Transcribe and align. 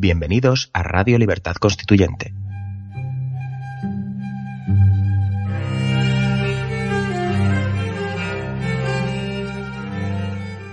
Bienvenidos 0.00 0.70
a 0.74 0.84
Radio 0.84 1.18
Libertad 1.18 1.56
Constituyente. 1.56 2.32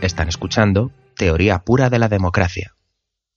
Están 0.01 0.27
escuchando 0.27 0.91
Teoría 1.17 1.57
Pura 1.63 1.89
de 1.89 1.97
la 1.97 2.07
Democracia, 2.07 2.75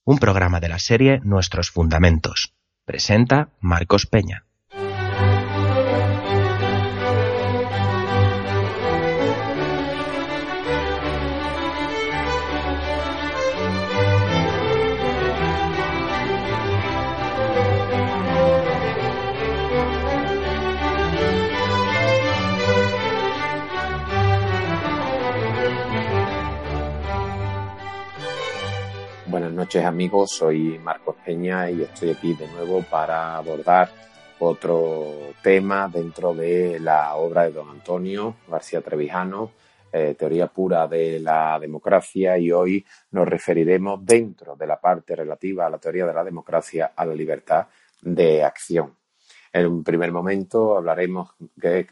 un 0.04 0.18
programa 0.18 0.60
de 0.60 0.68
la 0.68 0.78
serie 0.78 1.20
Nuestros 1.24 1.70
Fundamentos. 1.70 2.52
Presenta 2.84 3.48
Marcos 3.58 4.04
Peña. 4.04 4.47
Noches 29.68 29.84
amigos, 29.84 30.30
soy 30.30 30.78
Marcos 30.78 31.16
Peña 31.22 31.70
y 31.70 31.82
estoy 31.82 32.12
aquí 32.12 32.32
de 32.32 32.48
nuevo 32.48 32.82
para 32.90 33.36
abordar 33.36 33.90
otro 34.38 35.34
tema 35.42 35.90
dentro 35.92 36.32
de 36.32 36.80
la 36.80 37.14
obra 37.16 37.42
de 37.42 37.52
don 37.52 37.68
Antonio 37.68 38.36
García 38.48 38.80
Trevijano, 38.80 39.52
eh, 39.92 40.14
Teoría 40.18 40.46
pura 40.46 40.88
de 40.88 41.20
la 41.20 41.58
democracia 41.60 42.38
y 42.38 42.50
hoy 42.50 42.86
nos 43.10 43.28
referiremos 43.28 44.02
dentro 44.06 44.56
de 44.56 44.66
la 44.66 44.80
parte 44.80 45.14
relativa 45.14 45.66
a 45.66 45.70
la 45.70 45.76
teoría 45.76 46.06
de 46.06 46.14
la 46.14 46.24
democracia 46.24 46.92
a 46.96 47.04
la 47.04 47.12
libertad 47.12 47.66
de 48.00 48.42
acción. 48.42 48.94
En 49.52 49.66
un 49.66 49.82
primer 49.82 50.12
momento 50.12 50.76
hablaremos 50.76 51.30
de 51.56 51.86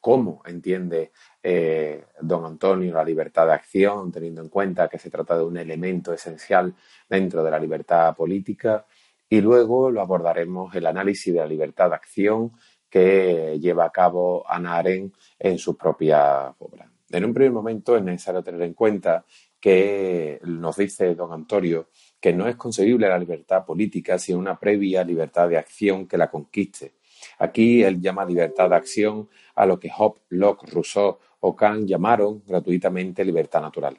cómo 0.00 0.42
entiende 0.46 1.12
eh, 1.42 2.04
don 2.20 2.44
Antonio 2.44 2.94
la 2.94 3.04
libertad 3.04 3.46
de 3.46 3.54
acción, 3.54 4.12
teniendo 4.12 4.42
en 4.42 4.48
cuenta 4.48 4.88
que 4.88 4.98
se 4.98 5.10
trata 5.10 5.36
de 5.36 5.44
un 5.44 5.56
elemento 5.56 6.12
esencial 6.12 6.74
dentro 7.08 7.42
de 7.42 7.50
la 7.50 7.58
libertad 7.58 8.14
política. 8.14 8.86
Y 9.28 9.40
luego 9.40 9.90
lo 9.90 10.00
abordaremos 10.00 10.74
el 10.74 10.86
análisis 10.86 11.32
de 11.32 11.40
la 11.40 11.46
libertad 11.46 11.88
de 11.88 11.96
acción 11.96 12.52
que 12.88 13.58
lleva 13.60 13.86
a 13.86 13.90
cabo 13.90 14.44
Ana 14.48 14.76
Arendt 14.76 15.14
en 15.38 15.58
su 15.58 15.76
propia 15.76 16.54
obra. 16.58 16.90
En 17.10 17.24
un 17.24 17.34
primer 17.34 17.52
momento 17.52 17.96
es 17.96 18.02
necesario 18.02 18.42
tener 18.42 18.62
en 18.62 18.74
cuenta 18.74 19.24
que 19.60 20.40
nos 20.44 20.76
dice 20.76 21.14
don 21.14 21.32
Antonio 21.32 21.88
que 22.26 22.32
no 22.32 22.48
es 22.48 22.56
concebible 22.56 23.08
la 23.08 23.20
libertad 23.20 23.64
política 23.64 24.18
sin 24.18 24.36
una 24.36 24.58
previa 24.58 25.04
libertad 25.04 25.48
de 25.48 25.58
acción 25.58 26.08
que 26.08 26.18
la 26.18 26.28
conquiste. 26.28 26.94
Aquí 27.38 27.84
él 27.84 28.00
llama 28.00 28.24
libertad 28.24 28.68
de 28.68 28.74
acción 28.74 29.28
a 29.54 29.64
lo 29.64 29.78
que 29.78 29.92
Hobbes, 29.96 30.22
Locke, 30.30 30.66
Rousseau 30.66 31.20
o 31.38 31.54
Kant 31.54 31.86
llamaron 31.86 32.42
gratuitamente 32.44 33.24
libertad 33.24 33.60
natural. 33.60 33.96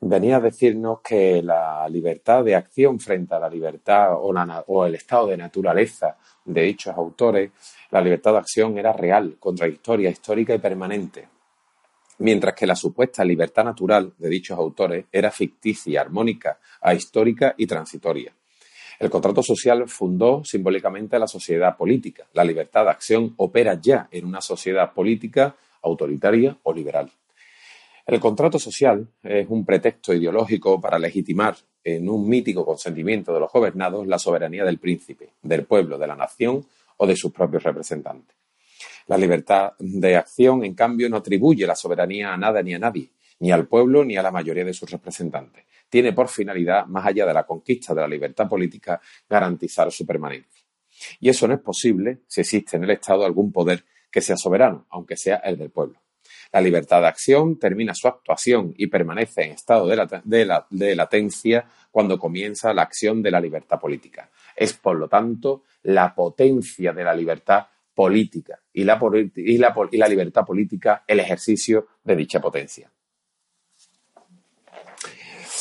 Venía 0.00 0.36
a 0.36 0.40
decirnos 0.42 1.00
que 1.00 1.42
la 1.42 1.88
libertad 1.88 2.44
de 2.44 2.54
acción 2.54 3.00
frente 3.00 3.34
a 3.34 3.40
la 3.40 3.50
libertad 3.50 4.12
o, 4.12 4.32
la, 4.32 4.64
el 4.86 4.94
estado 4.94 5.26
de 5.26 5.36
naturaleza 5.36 6.16
de 6.44 6.62
dichos 6.62 6.96
autores, 6.96 7.50
la 7.90 8.00
libertad 8.00 8.30
de 8.30 8.38
acción 8.38 8.78
era 8.78 8.92
real, 8.92 9.38
contradictoria, 9.40 10.08
histórica 10.08 10.54
y 10.54 10.58
permanente 10.58 11.33
mientras 12.18 12.54
que 12.54 12.66
la 12.66 12.76
supuesta 12.76 13.24
libertad 13.24 13.64
natural 13.64 14.12
de 14.18 14.28
dichos 14.28 14.58
autores 14.58 15.06
era 15.10 15.30
ficticia, 15.30 16.00
armónica, 16.00 16.58
ahistórica 16.80 17.54
y 17.56 17.66
transitoria. 17.66 18.34
El 18.98 19.10
contrato 19.10 19.42
social 19.42 19.88
fundó 19.88 20.44
simbólicamente 20.44 21.18
la 21.18 21.26
sociedad 21.26 21.76
política. 21.76 22.26
La 22.32 22.44
libertad 22.44 22.84
de 22.84 22.90
acción 22.90 23.34
opera 23.36 23.78
ya 23.80 24.08
en 24.10 24.24
una 24.24 24.40
sociedad 24.40 24.92
política 24.92 25.56
autoritaria 25.82 26.56
o 26.62 26.72
liberal. 26.72 27.10
El 28.06 28.20
contrato 28.20 28.58
social 28.58 29.08
es 29.22 29.46
un 29.48 29.64
pretexto 29.64 30.12
ideológico 30.12 30.80
para 30.80 30.98
legitimar 30.98 31.56
en 31.82 32.08
un 32.08 32.28
mítico 32.28 32.64
consentimiento 32.64 33.32
de 33.32 33.40
los 33.40 33.50
gobernados 33.50 34.06
la 34.06 34.18
soberanía 34.18 34.64
del 34.64 34.78
príncipe, 34.78 35.30
del 35.42 35.64
pueblo, 35.64 35.98
de 35.98 36.06
la 36.06 36.14
nación 36.14 36.64
o 36.98 37.06
de 37.06 37.16
sus 37.16 37.32
propios 37.32 37.62
representantes. 37.62 38.43
La 39.06 39.18
libertad 39.18 39.72
de 39.78 40.16
acción, 40.16 40.64
en 40.64 40.74
cambio, 40.74 41.08
no 41.08 41.18
atribuye 41.18 41.66
la 41.66 41.76
soberanía 41.76 42.32
a 42.32 42.36
nada 42.36 42.62
ni 42.62 42.74
a 42.74 42.78
nadie, 42.78 43.10
ni 43.40 43.52
al 43.52 43.66
pueblo 43.66 44.04
ni 44.04 44.16
a 44.16 44.22
la 44.22 44.30
mayoría 44.30 44.64
de 44.64 44.72
sus 44.72 44.90
representantes. 44.90 45.64
Tiene 45.88 46.12
por 46.12 46.28
finalidad, 46.28 46.86
más 46.86 47.06
allá 47.06 47.26
de 47.26 47.34
la 47.34 47.44
conquista 47.44 47.94
de 47.94 48.00
la 48.00 48.08
libertad 48.08 48.48
política, 48.48 49.00
garantizar 49.28 49.92
su 49.92 50.06
permanencia. 50.06 50.64
Y 51.20 51.28
eso 51.28 51.46
no 51.46 51.54
es 51.54 51.60
posible 51.60 52.20
si 52.26 52.40
existe 52.40 52.76
en 52.76 52.84
el 52.84 52.90
Estado 52.90 53.24
algún 53.24 53.52
poder 53.52 53.84
que 54.10 54.20
sea 54.20 54.36
soberano, 54.36 54.86
aunque 54.90 55.16
sea 55.16 55.36
el 55.36 55.58
del 55.58 55.70
pueblo. 55.70 56.00
La 56.52 56.60
libertad 56.60 57.00
de 57.00 57.08
acción 57.08 57.58
termina 57.58 57.94
su 57.94 58.06
actuación 58.06 58.74
y 58.76 58.86
permanece 58.86 59.42
en 59.42 59.52
estado 59.52 59.88
de, 59.88 60.94
latencia 60.94 61.66
cuando 61.90 62.16
comienza 62.16 62.72
la 62.72 62.82
acción 62.82 63.22
de 63.22 63.32
la 63.32 63.40
libertad 63.40 63.80
política. 63.80 64.30
Es, 64.54 64.72
por 64.74 64.96
lo 64.96 65.08
tanto, 65.08 65.64
la 65.82 66.14
potencia 66.14 66.92
de 66.92 67.02
la 67.02 67.12
libertad 67.12 67.66
política 67.94 68.60
y 68.72 68.84
la, 68.84 68.98
libertad 70.08 70.44
política 70.44 71.04
el 71.06 71.20
ejercicio 71.20 71.86
de 72.02 72.16
dicha 72.16 72.40
potencia. 72.40 72.90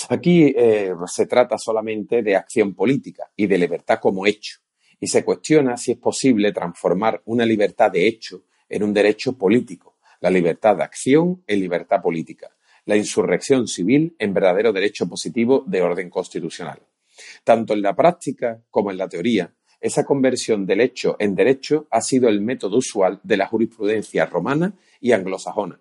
Aquí 0.09 0.53
eh, 0.55 0.93
se 1.07 1.27
trata 1.27 1.57
solamente 1.57 2.23
de 2.23 2.35
acción 2.35 2.73
política 2.73 3.29
y 3.35 3.47
de 3.47 3.57
libertad 3.57 3.99
como 4.01 4.25
hecho, 4.25 4.59
y 4.99 5.07
se 5.07 5.23
cuestiona 5.23 5.77
si 5.77 5.91
es 5.91 5.97
posible 5.97 6.51
transformar 6.51 7.21
una 7.25 7.45
libertad 7.45 7.91
de 7.91 8.07
hecho 8.07 8.45
en 8.67 8.83
un 8.83 8.93
derecho 8.93 9.37
político, 9.37 9.97
la 10.19 10.29
libertad 10.29 10.77
de 10.77 10.83
acción 10.83 11.43
en 11.47 11.59
libertad 11.59 12.01
política, 12.01 12.49
la 12.85 12.97
insurrección 12.97 13.67
civil 13.67 14.15
en 14.19 14.33
verdadero 14.33 14.73
derecho 14.73 15.07
positivo 15.07 15.63
de 15.67 15.81
orden 15.81 16.09
constitucional. 16.09 16.79
Tanto 17.43 17.73
en 17.73 17.81
la 17.81 17.95
práctica 17.95 18.61
como 18.69 18.91
en 18.91 18.97
la 18.97 19.07
teoría, 19.07 19.53
esa 19.83 20.05
conversión 20.05 20.65
del 20.65 20.79
hecho 20.79 21.17
en 21.19 21.35
derecho 21.35 21.87
ha 21.91 21.99
sido 21.99 22.29
el 22.29 22.39
método 22.39 22.77
usual 22.77 23.19
de 23.21 23.35
la 23.35 23.47
jurisprudencia 23.47 24.25
romana 24.25 24.73
y 25.01 25.11
anglosajona. 25.11 25.77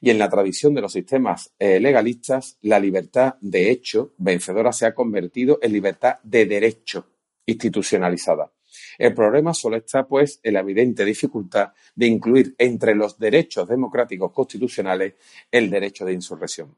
Y 0.00 0.10
en 0.10 0.20
la 0.20 0.28
tradición 0.28 0.72
de 0.72 0.80
los 0.80 0.92
sistemas 0.92 1.52
eh, 1.58 1.80
legalistas, 1.80 2.58
la 2.62 2.78
libertad 2.78 3.34
de 3.40 3.72
hecho 3.72 4.12
vencedora 4.18 4.72
se 4.72 4.86
ha 4.86 4.94
convertido 4.94 5.58
en 5.62 5.72
libertad 5.72 6.18
de 6.22 6.46
derecho 6.46 7.08
institucionalizada. 7.44 8.52
El 8.98 9.14
problema 9.14 9.52
solo 9.52 9.76
está, 9.76 10.06
pues, 10.06 10.38
en 10.44 10.54
la 10.54 10.60
evidente 10.60 11.04
dificultad 11.04 11.72
de 11.96 12.06
incluir 12.06 12.54
entre 12.56 12.94
los 12.94 13.18
derechos 13.18 13.68
democráticos 13.68 14.30
constitucionales 14.32 15.14
el 15.50 15.70
derecho 15.70 16.04
de 16.04 16.12
insurrección. 16.12 16.76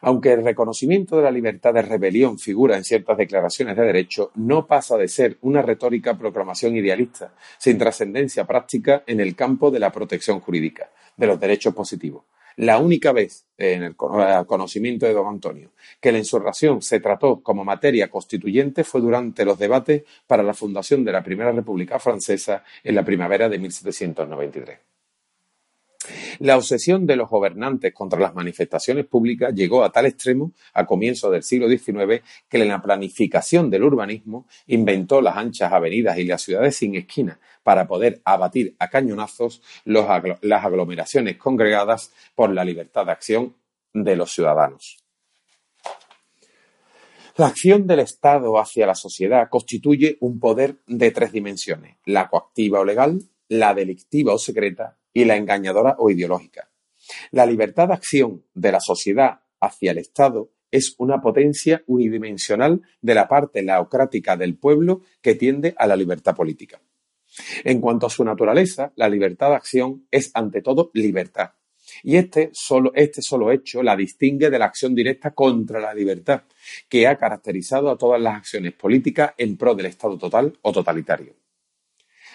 Aunque 0.00 0.32
el 0.32 0.44
reconocimiento 0.44 1.16
de 1.16 1.22
la 1.22 1.30
libertad 1.30 1.74
de 1.74 1.82
rebelión 1.82 2.38
figura 2.38 2.76
en 2.76 2.84
ciertas 2.84 3.16
declaraciones 3.18 3.76
de 3.76 3.84
derecho, 3.84 4.30
no 4.34 4.66
pasa 4.66 4.96
de 4.96 5.08
ser 5.08 5.38
una 5.42 5.62
retórica 5.62 6.16
proclamación 6.16 6.76
idealista, 6.76 7.34
sin 7.58 7.78
trascendencia 7.78 8.46
práctica 8.46 9.02
en 9.06 9.20
el 9.20 9.34
campo 9.34 9.70
de 9.70 9.80
la 9.80 9.92
protección 9.92 10.40
jurídica, 10.40 10.90
de 11.16 11.26
los 11.26 11.40
derechos 11.40 11.74
positivos. 11.74 12.24
La 12.58 12.78
única 12.78 13.12
vez 13.12 13.46
en 13.56 13.84
el 13.84 13.94
conocimiento 13.94 15.06
de 15.06 15.12
don 15.12 15.28
Antonio 15.28 15.70
que 16.00 16.10
la 16.10 16.18
insurrección 16.18 16.82
se 16.82 16.98
trató 16.98 17.40
como 17.40 17.64
materia 17.64 18.10
constituyente 18.10 18.82
fue 18.82 19.00
durante 19.00 19.44
los 19.44 19.60
debates 19.60 20.02
para 20.26 20.42
la 20.42 20.54
fundación 20.54 21.04
de 21.04 21.12
la 21.12 21.22
Primera 21.22 21.52
República 21.52 22.00
Francesa 22.00 22.64
en 22.82 22.96
la 22.96 23.04
primavera 23.04 23.48
de 23.48 23.60
1793. 23.60 24.87
La 26.38 26.56
obsesión 26.56 27.04
de 27.04 27.16
los 27.16 27.28
gobernantes 27.28 27.92
contra 27.92 28.20
las 28.20 28.34
manifestaciones 28.34 29.06
públicas 29.06 29.52
llegó 29.54 29.82
a 29.82 29.90
tal 29.90 30.06
extremo 30.06 30.52
a 30.72 30.86
comienzos 30.86 31.32
del 31.32 31.42
siglo 31.42 31.68
XIX 31.68 32.22
que 32.48 32.62
en 32.62 32.68
la 32.68 32.80
planificación 32.80 33.70
del 33.70 33.82
urbanismo 33.82 34.46
inventó 34.68 35.20
las 35.20 35.36
anchas 35.36 35.72
avenidas 35.72 36.16
y 36.18 36.24
las 36.24 36.42
ciudades 36.42 36.76
sin 36.76 36.94
esquinas 36.94 37.38
para 37.64 37.88
poder 37.88 38.20
abatir 38.24 38.76
a 38.78 38.88
cañonazos 38.88 39.62
las 39.84 40.64
aglomeraciones 40.64 41.36
congregadas 41.36 42.12
por 42.36 42.50
la 42.52 42.64
libertad 42.64 43.06
de 43.06 43.12
acción 43.12 43.56
de 43.92 44.14
los 44.14 44.32
ciudadanos. 44.32 44.98
La 47.36 47.46
acción 47.46 47.86
del 47.86 48.00
Estado 48.00 48.58
hacia 48.58 48.86
la 48.86 48.94
sociedad 48.94 49.48
constituye 49.48 50.18
un 50.20 50.38
poder 50.38 50.76
de 50.86 51.10
tres 51.10 51.32
dimensiones, 51.32 51.96
la 52.04 52.28
coactiva 52.28 52.80
o 52.80 52.84
legal, 52.84 53.22
la 53.48 53.74
delictiva 53.74 54.34
o 54.34 54.38
secreta 54.38 54.97
y 55.12 55.24
la 55.24 55.36
engañadora 55.36 55.96
o 55.98 56.10
ideológica. 56.10 56.70
La 57.30 57.46
libertad 57.46 57.88
de 57.88 57.94
acción 57.94 58.44
de 58.54 58.72
la 58.72 58.80
sociedad 58.80 59.40
hacia 59.60 59.92
el 59.92 59.98
Estado 59.98 60.50
es 60.70 60.94
una 60.98 61.20
potencia 61.20 61.82
unidimensional 61.86 62.82
de 63.00 63.14
la 63.14 63.26
parte 63.26 63.62
laocrática 63.62 64.36
del 64.36 64.56
pueblo 64.56 65.02
que 65.22 65.34
tiende 65.34 65.74
a 65.78 65.86
la 65.86 65.96
libertad 65.96 66.34
política. 66.34 66.80
En 67.64 67.80
cuanto 67.80 68.06
a 68.06 68.10
su 68.10 68.24
naturaleza, 68.24 68.92
la 68.96 69.08
libertad 69.08 69.50
de 69.50 69.56
acción 69.56 70.06
es 70.10 70.30
ante 70.34 70.62
todo 70.62 70.90
libertad. 70.94 71.52
Y 72.02 72.16
este 72.16 72.50
solo, 72.52 72.92
este 72.94 73.22
solo 73.22 73.50
hecho 73.50 73.82
la 73.82 73.96
distingue 73.96 74.50
de 74.50 74.58
la 74.58 74.66
acción 74.66 74.94
directa 74.94 75.30
contra 75.32 75.80
la 75.80 75.94
libertad, 75.94 76.42
que 76.88 77.06
ha 77.06 77.16
caracterizado 77.16 77.90
a 77.90 77.96
todas 77.96 78.20
las 78.20 78.36
acciones 78.36 78.74
políticas 78.74 79.32
en 79.38 79.56
pro 79.56 79.74
del 79.74 79.86
Estado 79.86 80.18
total 80.18 80.58
o 80.62 80.72
totalitario. 80.72 81.34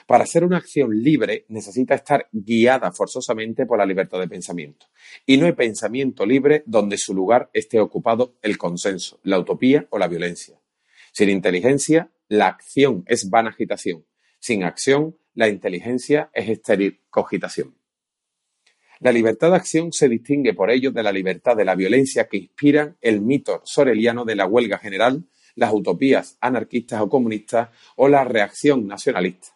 Para 0.08 0.26
ser 0.26 0.44
una 0.44 0.58
acción 0.58 1.02
libre 1.02 1.46
necesita 1.50 1.96
estar 1.96 2.28
guiada 2.32 2.92
forzosamente 2.92 3.66
por 3.66 3.78
la 3.78 3.86
libertad 3.86 4.20
de 4.20 4.28
pensamiento. 4.28 4.88
Y 5.26 5.38
no 5.38 5.46
hay 5.46 5.54
pensamiento 5.54 6.26
libre 6.26 6.64
donde 6.66 6.98
su 6.98 7.14
lugar 7.14 7.50
esté 7.54 7.80
ocupado 7.80 8.36
el 8.42 8.58
consenso, 8.58 9.20
la 9.24 9.40
utopía 9.40 9.88
o 9.90 9.98
la 9.98 10.08
violencia. 10.08 10.60
Sin 11.12 11.30
inteligencia, 11.30 12.12
la 12.28 12.48
acción 12.48 13.04
es 13.08 13.30
vana 13.30 13.50
agitación. 13.50 14.06
Sin 14.40 14.64
acción, 14.64 15.16
la 15.36 15.48
inteligencia 15.48 16.30
es 16.34 16.50
estéril 16.50 17.00
cogitación. 17.10 17.76
La 19.00 19.12
libertad 19.12 19.50
de 19.50 19.58
acción 19.58 19.92
se 19.92 20.08
distingue 20.08 20.54
por 20.54 20.72
ello 20.72 20.92
de 20.92 21.04
la 21.04 21.12
libertad 21.12 21.58
de 21.58 21.66
la 21.66 21.76
violencia 21.76 22.28
que 22.28 22.38
inspiran 22.38 22.98
el 23.02 23.22
mito 23.22 23.62
soreliano 23.66 24.26
de 24.26 24.36
la 24.36 24.46
huelga 24.46 24.78
general, 24.78 25.26
las 25.56 25.74
utopías 25.74 26.38
anarquistas 26.40 27.02
o 27.02 27.10
comunistas 27.10 27.70
o 27.96 28.08
la 28.08 28.24
reacción 28.24 28.88
nacionalista. 28.88 29.53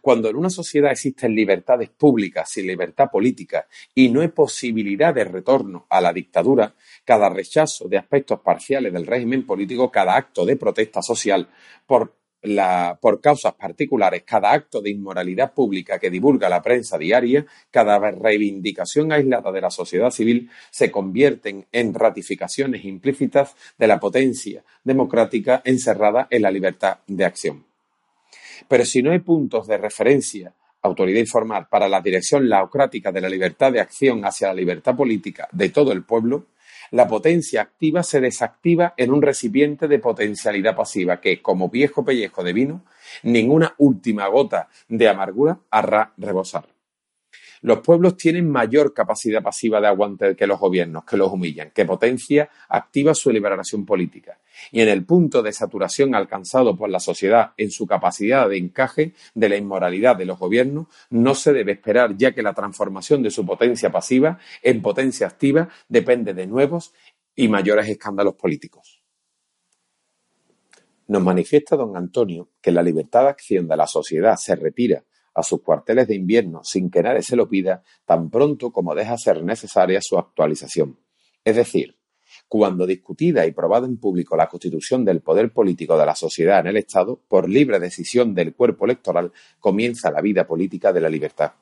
Cuando 0.00 0.28
en 0.28 0.36
una 0.36 0.50
sociedad 0.50 0.92
existen 0.92 1.34
libertades 1.34 1.90
públicas 1.90 2.56
y 2.56 2.62
libertad 2.62 3.10
política 3.10 3.66
y 3.94 4.08
no 4.08 4.20
hay 4.20 4.28
posibilidad 4.28 5.14
de 5.14 5.24
retorno 5.24 5.86
a 5.88 6.00
la 6.00 6.12
dictadura, 6.12 6.74
cada 7.04 7.28
rechazo 7.28 7.88
de 7.88 7.98
aspectos 7.98 8.40
parciales 8.40 8.92
del 8.92 9.06
régimen 9.06 9.44
político, 9.46 9.90
cada 9.90 10.16
acto 10.16 10.44
de 10.46 10.56
protesta 10.56 11.02
social 11.02 11.48
por 11.86 13.20
causas 13.22 13.54
particulares, 13.54 14.22
cada 14.22 14.52
acto 14.52 14.82
de 14.82 14.90
inmoralidad 14.90 15.54
pública 15.54 15.98
que 15.98 16.10
divulga 16.10 16.48
la 16.48 16.60
prensa 16.62 16.98
diaria, 16.98 17.46
cada 17.70 17.98
reivindicación 18.10 19.12
aislada 19.12 19.50
de 19.50 19.62
la 19.62 19.70
sociedad 19.70 20.10
civil, 20.10 20.50
se 20.70 20.90
convierten 20.90 21.66
en 21.72 21.94
ratificaciones 21.94 22.84
implícitas 22.84 23.56
de 23.78 23.86
la 23.86 23.98
potencia 23.98 24.62
democrática 24.84 25.62
encerrada 25.64 26.28
en 26.30 26.42
la 26.42 26.50
libertad 26.50 26.98
de 27.06 27.24
acción. 27.24 27.73
Pero 28.68 28.84
si 28.84 29.02
no 29.02 29.12
hay 29.12 29.20
puntos 29.20 29.66
de 29.66 29.78
referencia, 29.78 30.52
autoridad 30.82 31.20
informal, 31.20 31.66
para 31.68 31.88
la 31.88 32.00
dirección 32.00 32.48
laocrática 32.48 33.10
de 33.10 33.20
la 33.20 33.28
libertad 33.28 33.72
de 33.72 33.80
acción 33.80 34.24
hacia 34.24 34.48
la 34.48 34.54
libertad 34.54 34.94
política 34.94 35.48
de 35.52 35.70
todo 35.70 35.92
el 35.92 36.04
pueblo, 36.04 36.46
la 36.90 37.08
potencia 37.08 37.62
activa 37.62 38.02
se 38.02 38.20
desactiva 38.20 38.94
en 38.96 39.12
un 39.12 39.22
recipiente 39.22 39.88
de 39.88 39.98
potencialidad 39.98 40.76
pasiva 40.76 41.20
que, 41.20 41.40
como 41.40 41.68
viejo 41.68 42.04
pellejo 42.04 42.44
de 42.44 42.52
vino, 42.52 42.84
ninguna 43.22 43.74
última 43.78 44.26
gota 44.28 44.68
de 44.88 45.08
amargura 45.08 45.58
hará 45.70 46.12
rebosar. 46.16 46.73
Los 47.64 47.80
pueblos 47.80 48.18
tienen 48.18 48.50
mayor 48.50 48.92
capacidad 48.92 49.42
pasiva 49.42 49.80
de 49.80 49.86
aguante 49.86 50.36
que 50.36 50.46
los 50.46 50.60
gobiernos, 50.60 51.06
que 51.06 51.16
los 51.16 51.32
humillan, 51.32 51.70
que 51.70 51.86
potencia 51.86 52.50
activa 52.68 53.14
su 53.14 53.30
liberación 53.30 53.86
política. 53.86 54.38
Y 54.70 54.82
en 54.82 54.90
el 54.90 55.06
punto 55.06 55.42
de 55.42 55.50
saturación 55.50 56.14
alcanzado 56.14 56.76
por 56.76 56.90
la 56.90 57.00
sociedad 57.00 57.52
en 57.56 57.70
su 57.70 57.86
capacidad 57.86 58.50
de 58.50 58.58
encaje 58.58 59.14
de 59.34 59.48
la 59.48 59.56
inmoralidad 59.56 60.14
de 60.14 60.26
los 60.26 60.38
gobiernos, 60.38 60.88
no 61.08 61.34
se 61.34 61.54
debe 61.54 61.72
esperar 61.72 62.14
ya 62.18 62.34
que 62.34 62.42
la 62.42 62.52
transformación 62.52 63.22
de 63.22 63.30
su 63.30 63.46
potencia 63.46 63.90
pasiva 63.90 64.38
en 64.62 64.82
potencia 64.82 65.26
activa 65.26 65.70
depende 65.88 66.34
de 66.34 66.46
nuevos 66.46 66.92
y 67.34 67.48
mayores 67.48 67.88
escándalos 67.88 68.34
políticos. 68.34 69.02
Nos 71.06 71.22
manifiesta 71.22 71.76
don 71.76 71.96
Antonio 71.96 72.50
que 72.60 72.72
la 72.72 72.82
libertad 72.82 73.22
de 73.22 73.28
acción 73.30 73.66
de 73.66 73.76
la 73.78 73.86
sociedad 73.86 74.36
se 74.36 74.54
retira 74.54 75.02
a 75.34 75.42
sus 75.42 75.62
cuarteles 75.62 76.08
de 76.08 76.14
invierno 76.14 76.62
sin 76.64 76.90
que 76.90 77.02
nadie 77.02 77.22
se 77.22 77.36
lo 77.36 77.48
pida, 77.48 77.82
tan 78.04 78.30
pronto 78.30 78.72
como 78.72 78.94
deja 78.94 79.18
ser 79.18 79.42
necesaria 79.42 80.00
su 80.02 80.18
actualización. 80.18 80.98
Es 81.44 81.56
decir, 81.56 81.96
cuando 82.48 82.86
discutida 82.86 83.46
y 83.46 83.52
probada 83.52 83.86
en 83.86 83.96
público 83.96 84.36
la 84.36 84.48
constitución 84.48 85.04
del 85.04 85.20
poder 85.20 85.52
político 85.52 85.98
de 85.98 86.06
la 86.06 86.14
sociedad 86.14 86.60
en 86.60 86.68
el 86.68 86.76
Estado, 86.76 87.20
por 87.28 87.48
libre 87.48 87.78
decisión 87.78 88.34
del 88.34 88.54
cuerpo 88.54 88.84
electoral, 88.84 89.32
comienza 89.60 90.10
la 90.10 90.20
vida 90.20 90.46
política 90.46 90.92
de 90.92 91.00
la 91.00 91.08
libertad. 91.08 91.52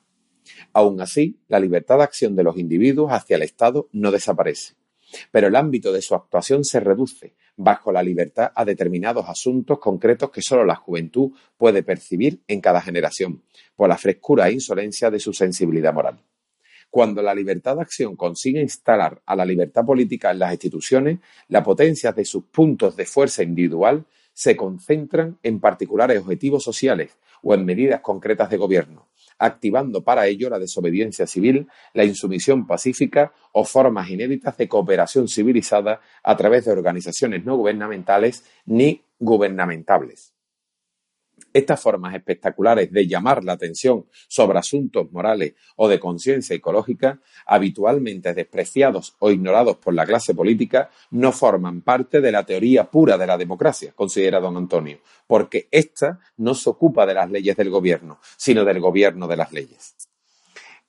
Aun 0.72 1.00
así, 1.00 1.40
la 1.48 1.60
libertad 1.60 1.98
de 1.98 2.04
acción 2.04 2.34
de 2.36 2.42
los 2.42 2.56
individuos 2.56 3.12
hacia 3.12 3.36
el 3.36 3.42
Estado 3.42 3.88
no 3.92 4.10
desaparece 4.10 4.74
pero 5.30 5.48
el 5.48 5.56
ámbito 5.56 5.92
de 5.92 6.02
su 6.02 6.14
actuación 6.14 6.64
se 6.64 6.80
reduce 6.80 7.34
bajo 7.56 7.92
la 7.92 8.02
libertad 8.02 8.52
a 8.54 8.64
determinados 8.64 9.28
asuntos 9.28 9.78
concretos 9.78 10.30
que 10.30 10.42
sólo 10.42 10.64
la 10.64 10.76
juventud 10.76 11.32
puede 11.56 11.82
percibir 11.82 12.40
en 12.48 12.60
cada 12.60 12.80
generación, 12.80 13.42
por 13.76 13.88
la 13.88 13.98
frescura 13.98 14.48
e 14.48 14.52
insolencia 14.52 15.10
de 15.10 15.20
su 15.20 15.32
sensibilidad 15.32 15.92
moral. 15.92 16.18
Cuando 16.90 17.22
la 17.22 17.34
libertad 17.34 17.76
de 17.76 17.82
acción 17.82 18.16
consigue 18.16 18.60
instalar 18.60 19.22
a 19.24 19.34
la 19.34 19.46
libertad 19.46 19.84
política 19.84 20.30
en 20.30 20.38
las 20.38 20.52
instituciones, 20.52 21.20
la 21.48 21.62
potencia 21.62 22.12
de 22.12 22.24
sus 22.24 22.44
puntos 22.44 22.96
de 22.96 23.06
fuerza 23.06 23.42
individual 23.42 24.04
se 24.34 24.56
concentran 24.56 25.38
en 25.42 25.60
particulares 25.60 26.20
objetivos 26.20 26.62
sociales 26.62 27.16
o 27.42 27.54
en 27.54 27.64
medidas 27.64 28.00
concretas 28.00 28.50
de 28.50 28.56
gobierno, 28.56 29.08
activando 29.42 30.02
para 30.04 30.26
ello 30.26 30.48
la 30.48 30.58
desobediencia 30.58 31.26
civil, 31.26 31.66
la 31.94 32.04
insumisión 32.04 32.66
pacífica 32.66 33.32
o 33.50 33.64
formas 33.64 34.08
inéditas 34.08 34.56
de 34.56 34.68
cooperación 34.68 35.26
civilizada 35.26 36.00
a 36.22 36.36
través 36.36 36.64
de 36.64 36.72
organizaciones 36.72 37.44
no 37.44 37.56
gubernamentales 37.56 38.44
ni 38.66 39.02
gubernamentables. 39.18 40.31
Estas 41.52 41.80
formas 41.80 42.14
espectaculares 42.14 42.90
de 42.90 43.06
llamar 43.06 43.44
la 43.44 43.52
atención 43.52 44.06
sobre 44.28 44.58
asuntos 44.58 45.12
morales 45.12 45.54
o 45.76 45.88
de 45.88 46.00
conciencia 46.00 46.56
ecológica, 46.56 47.20
habitualmente 47.46 48.32
despreciados 48.32 49.16
o 49.18 49.30
ignorados 49.30 49.76
por 49.76 49.92
la 49.92 50.06
clase 50.06 50.34
política, 50.34 50.90
no 51.10 51.30
forman 51.32 51.82
parte 51.82 52.20
de 52.20 52.32
la 52.32 52.44
teoría 52.44 52.84
pura 52.84 53.18
de 53.18 53.26
la 53.26 53.36
democracia, 53.36 53.92
considera 53.94 54.40
don 54.40 54.56
Antonio, 54.56 54.98
porque 55.26 55.68
ésta 55.70 56.20
no 56.38 56.54
se 56.54 56.70
ocupa 56.70 57.04
de 57.04 57.14
las 57.14 57.30
leyes 57.30 57.56
del 57.56 57.70
gobierno, 57.70 58.18
sino 58.36 58.64
del 58.64 58.80
gobierno 58.80 59.28
de 59.28 59.36
las 59.36 59.52
leyes. 59.52 59.94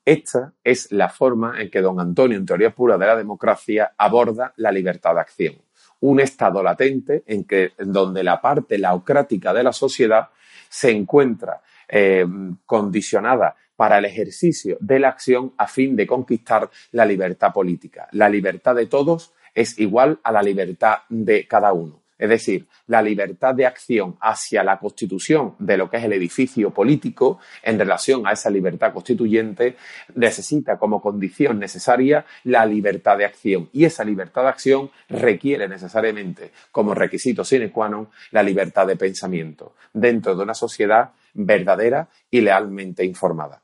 Esta 0.05 0.53
es 0.63 0.91
la 0.91 1.09
forma 1.09 1.61
en 1.61 1.69
que 1.69 1.81
don 1.81 1.99
Antonio, 1.99 2.37
en 2.37 2.45
teoría 2.45 2.75
pura 2.75 2.97
de 2.97 3.05
la 3.05 3.15
democracia, 3.15 3.93
aborda 3.97 4.53
la 4.57 4.71
libertad 4.71 5.13
de 5.15 5.21
acción. 5.21 5.55
Un 6.01 6.19
estado 6.19 6.61
latente 6.61 7.23
en 7.25 7.45
que, 7.45 7.71
donde 7.77 8.23
la 8.23 8.41
parte 8.41 8.77
laocrática 8.77 9.53
de 9.53 9.63
la 9.63 9.71
sociedad 9.71 10.29
se 10.73 10.89
encuentra 10.89 11.61
eh, 11.87 12.25
condicionada 12.65 13.55
para 13.75 13.99
el 13.99 14.05
ejercicio 14.05 14.75
de 14.79 14.97
la 14.97 15.09
acción 15.09 15.53
a 15.55 15.67
fin 15.67 15.95
de 15.95 16.07
conquistar 16.07 16.67
la 16.91 17.05
libertad 17.05 17.53
política. 17.53 18.07
La 18.11 18.27
libertad 18.27 18.73
de 18.73 18.87
todos 18.87 19.33
es 19.53 19.77
igual 19.77 20.19
a 20.23 20.31
la 20.31 20.41
libertad 20.41 20.99
de 21.09 21.47
cada 21.47 21.73
uno. 21.73 22.02
Es 22.23 22.29
decir, 22.29 22.67
la 22.87 23.01
libertad 23.01 23.53
de 23.53 23.65
acción 23.65 24.15
hacia 24.21 24.63
la 24.63 24.79
constitución 24.79 25.55
de 25.59 25.75
lo 25.75 25.89
que 25.89 25.97
es 25.97 26.05
el 26.05 26.13
edificio 26.13 26.69
político 26.69 27.39
en 27.61 27.77
relación 27.77 28.25
a 28.25 28.31
esa 28.31 28.49
libertad 28.49 28.93
constituyente 28.93 29.75
necesita 30.15 30.77
como 30.77 31.01
condición 31.01 31.59
necesaria 31.59 32.25
la 32.45 32.65
libertad 32.65 33.17
de 33.17 33.25
acción. 33.25 33.67
Y 33.73 33.83
esa 33.83 34.05
libertad 34.05 34.43
de 34.43 34.47
acción 34.47 34.89
requiere 35.09 35.67
necesariamente 35.67 36.51
como 36.71 36.93
requisito 36.93 37.43
sine 37.43 37.75
qua 37.75 37.91
non 37.91 38.07
la 38.31 38.39
libertad 38.39 38.87
de 38.87 38.95
pensamiento 38.95 39.75
dentro 39.91 40.33
de 40.33 40.43
una 40.43 40.55
sociedad 40.55 41.11
verdadera 41.33 42.07
y 42.31 42.39
lealmente 42.39 43.03
informada. 43.03 43.59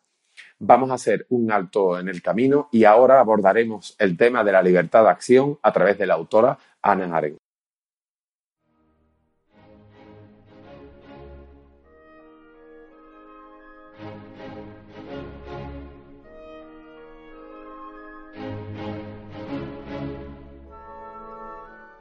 Vamos 0.60 0.92
a 0.92 0.96
hacer 0.96 1.26
un 1.30 1.50
alto 1.50 1.98
en 1.98 2.10
el 2.10 2.22
camino 2.22 2.68
y 2.74 2.84
ahora 2.84 3.22
abordaremos 3.22 3.96
el 4.00 4.18
tema 4.18 4.44
de 4.44 4.52
la 4.52 4.62
libertad 4.62 5.04
de 5.04 5.16
acción 5.16 5.58
a 5.64 5.72
través 5.72 5.98
de 5.98 6.08
la 6.08 6.16
autora 6.16 6.60
Ana 6.82 7.16
Arendt. 7.16 7.40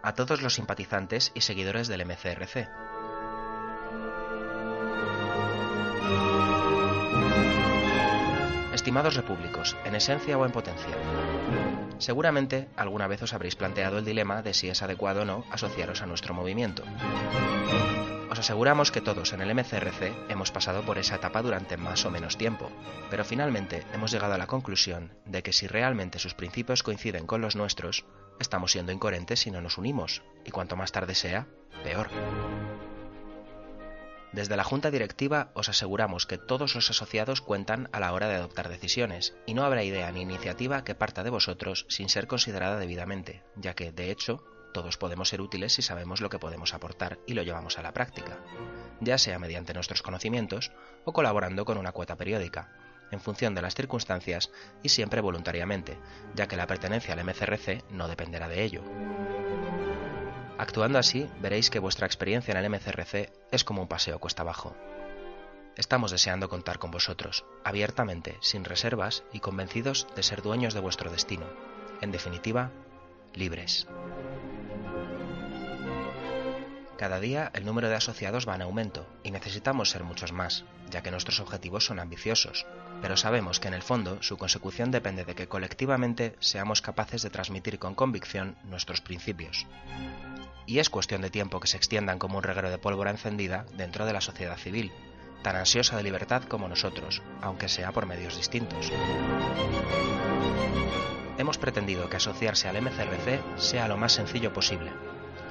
A 0.02 0.14
todos 0.14 0.43
los 0.43 0.55
simpatizantes 0.55 1.33
y 1.35 1.40
seguidores 1.40 1.88
del 1.88 2.05
MCRC. 2.05 2.69
Estimados 8.73 9.17
repúblicos, 9.17 9.76
en 9.85 9.95
esencia 9.97 10.38
o 10.38 10.47
en 10.47 10.52
potencia, 10.52 10.97
seguramente 11.99 12.69
alguna 12.76 13.07
vez 13.09 13.23
os 13.23 13.35
habréis 13.35 13.57
planteado 13.57 13.99
el 13.99 14.05
dilema 14.05 14.43
de 14.43 14.55
si 14.55 14.69
es 14.69 14.83
adecuado 14.83 15.23
o 15.23 15.25
no 15.25 15.45
asociaros 15.50 16.00
a 16.00 16.07
nuestro 16.07 16.33
movimiento. 16.33 16.85
Os 18.38 18.45
aseguramos 18.45 18.92
que 18.92 19.00
todos 19.00 19.33
en 19.33 19.40
el 19.40 19.52
MCRC 19.52 20.14
hemos 20.28 20.52
pasado 20.52 20.83
por 20.83 20.97
esa 20.97 21.16
etapa 21.16 21.42
durante 21.42 21.76
más 21.76 22.04
o 22.04 22.11
menos 22.12 22.38
tiempo, 22.38 22.71
pero 23.11 23.25
finalmente 23.25 23.85
hemos 23.92 24.12
llegado 24.12 24.35
a 24.35 24.38
la 24.38 24.47
conclusión 24.47 25.12
de 25.25 25.42
que 25.42 25.52
si 25.52 25.66
realmente 25.66 26.21
sus 26.21 26.35
principios 26.35 26.85
coinciden 26.85 27.26
con 27.26 27.40
los 27.40 27.57
nuestros, 27.57 28.04
estamos 28.38 28.71
siendo 28.71 28.92
incoherentes 28.92 29.40
si 29.40 29.50
no 29.50 29.61
nos 29.61 29.76
unimos, 29.76 30.23
y 30.45 30.52
cuanto 30.52 30.76
más 30.76 30.92
tarde 30.92 31.16
sea, 31.16 31.49
peor. 31.83 32.11
Desde 34.30 34.57
la 34.57 34.62
Junta 34.62 34.92
Directiva 34.92 35.50
os 35.54 35.68
aseguramos 35.68 36.25
que 36.25 36.38
todos 36.38 36.76
los 36.76 36.90
asociados 36.90 37.40
cuentan 37.40 37.88
a 37.90 37.99
la 37.99 38.12
hora 38.12 38.28
de 38.28 38.37
adoptar 38.37 38.68
decisiones 38.68 39.35
y 39.47 39.54
no 39.54 39.64
habrá 39.64 39.83
idea 39.83 40.12
ni 40.12 40.21
iniciativa 40.21 40.85
que 40.85 40.95
parta 40.95 41.25
de 41.25 41.30
vosotros 41.30 41.87
sin 41.88 42.09
ser 42.09 42.28
considerada 42.28 42.78
debidamente, 42.78 43.42
ya 43.57 43.75
que, 43.75 43.90
de 43.90 44.12
hecho, 44.12 44.45
todos 44.78 44.97
podemos 44.97 45.28
ser 45.28 45.40
útiles 45.40 45.73
si 45.73 45.82
sabemos 45.82 46.20
lo 46.20 46.30
que 46.30 46.38
podemos 46.38 46.73
aportar 46.73 47.18
y 47.26 47.35
lo 47.35 47.42
llevamos 47.42 47.78
a 47.78 47.82
la 47.82 47.92
práctica, 47.92 48.38
ya 49.00 49.18
sea 49.18 49.40
mediante 49.40 49.75
nuestros 49.75 50.02
conocimientos 50.02 50.70
o 51.04 51.12
colaborando 51.12 51.64
con 51.64 51.78
una 51.78 51.90
cuota 51.90 52.14
periódica, 52.14 52.70
en 53.11 53.18
función 53.18 53.56
de 53.56 53.62
las 53.62 53.75
circunstancias 53.75 54.52
y 54.80 54.90
siempre 54.90 55.20
voluntariamente, 55.20 55.99
ya 56.37 56.47
que 56.47 56.54
la 56.54 56.68
pertenencia 56.68 57.12
al 57.12 57.25
MCRC 57.25 57.90
no 57.90 58.06
dependerá 58.06 58.47
de 58.47 58.62
ello. 58.62 58.85
Actuando 60.58 61.00
así, 61.00 61.28
veréis 61.40 61.70
que 61.70 61.80
vuestra 61.80 62.06
experiencia 62.06 62.52
en 62.52 62.58
el 62.58 62.70
MCRC 62.70 63.32
es 63.50 63.64
como 63.64 63.82
un 63.82 63.88
paseo 63.88 64.20
cuesta 64.20 64.42
abajo. 64.42 64.76
Estamos 65.75 66.12
deseando 66.12 66.49
contar 66.49 66.78
con 66.78 66.92
vosotros, 66.92 67.44
abiertamente, 67.64 68.37
sin 68.42 68.64
reservas 68.64 69.25
y 69.32 69.40
convencidos 69.40 70.06
de 70.14 70.23
ser 70.23 70.40
dueños 70.40 70.73
de 70.73 70.80
vuestro 70.80 71.11
destino. 71.11 71.47
En 72.00 72.12
definitiva, 72.12 72.70
libres. 73.35 73.88
Cada 76.99 77.21
día 77.21 77.52
el 77.55 77.64
número 77.64 77.88
de 77.88 77.95
asociados 77.95 78.49
va 78.49 78.57
en 78.57 78.62
aumento 78.62 79.07
y 79.23 79.31
necesitamos 79.31 79.90
ser 79.90 80.02
muchos 80.02 80.33
más, 80.33 80.64
ya 80.90 81.00
que 81.00 81.12
nuestros 81.12 81.38
objetivos 81.38 81.85
son 81.85 82.00
ambiciosos, 82.00 82.67
pero 83.00 83.17
sabemos 83.17 83.61
que 83.61 83.69
en 83.69 83.75
el 83.75 83.83
fondo 83.83 84.21
su 84.21 84.37
consecución 84.37 84.90
depende 84.90 85.25
de 85.25 85.37
que 85.37 85.47
colectivamente 85.47 86.35
seamos 86.40 86.83
capaces 86.83 87.23
de 87.23 87.31
transmitir 87.31 87.78
con 87.78 87.95
convicción 87.95 88.57
nuestros 88.64 89.00
principios. 89.00 89.69
Y 90.67 90.81
es 90.81 90.90
cuestión 90.90 91.23
de 91.23 91.31
tiempo 91.31 91.61
que 91.61 91.69
se 91.69 91.76
extiendan 91.76 92.19
como 92.19 92.38
un 92.38 92.43
reguero 92.43 92.69
de 92.69 92.78
pólvora 92.78 93.12
encendida 93.12 93.64
dentro 93.76 94.05
de 94.05 94.12
la 94.12 94.21
sociedad 94.21 94.59
civil, 94.59 94.90
tan 95.45 95.55
ansiosa 95.55 95.97
de 95.97 96.02
libertad 96.02 96.43
como 96.43 96.67
nosotros, 96.67 97.23
aunque 97.40 97.69
sea 97.69 97.93
por 97.93 98.07
medios 98.07 98.37
distintos. 98.37 98.90
Hemos 101.38 101.59
pretendido 101.59 102.11
que 102.11 102.17
asociarse 102.17 102.67
al 102.67 102.83
MCRC 102.83 103.57
sea 103.57 103.87
lo 103.87 103.97
más 103.97 104.14
sencillo 104.14 104.52
posible, 104.52 104.90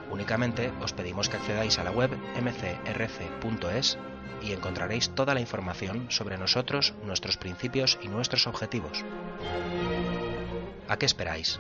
Únicamente 0.10 0.72
os 0.82 0.94
pedimos 0.94 1.30
que 1.30 1.38
accedáis 1.38 1.80
a 1.80 1.84
la 1.84 1.92
web 1.92 2.12
mcrc.es 2.42 3.98
y 4.42 4.54
encontraréis 4.54 5.10
toda 5.10 5.34
la 5.34 5.42
información 5.42 6.08
sobre 6.10 6.38
nosotros, 6.38 6.94
nuestros 7.04 7.38
principios 7.38 8.00
y 8.02 8.08
nuestros 8.08 8.48
objetivos. 8.48 9.04
¿A 10.88 10.98
qué 10.98 11.06
esperáis? 11.06 11.60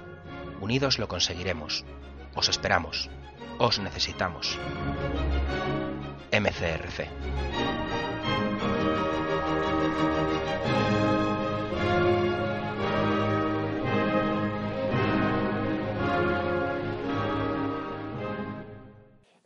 Unidos 0.61 0.99
lo 0.99 1.07
conseguiremos. 1.07 1.85
Os 2.35 2.49
esperamos. 2.49 3.09
Os 3.57 3.79
necesitamos. 3.79 4.57
MCRC. 6.31 7.09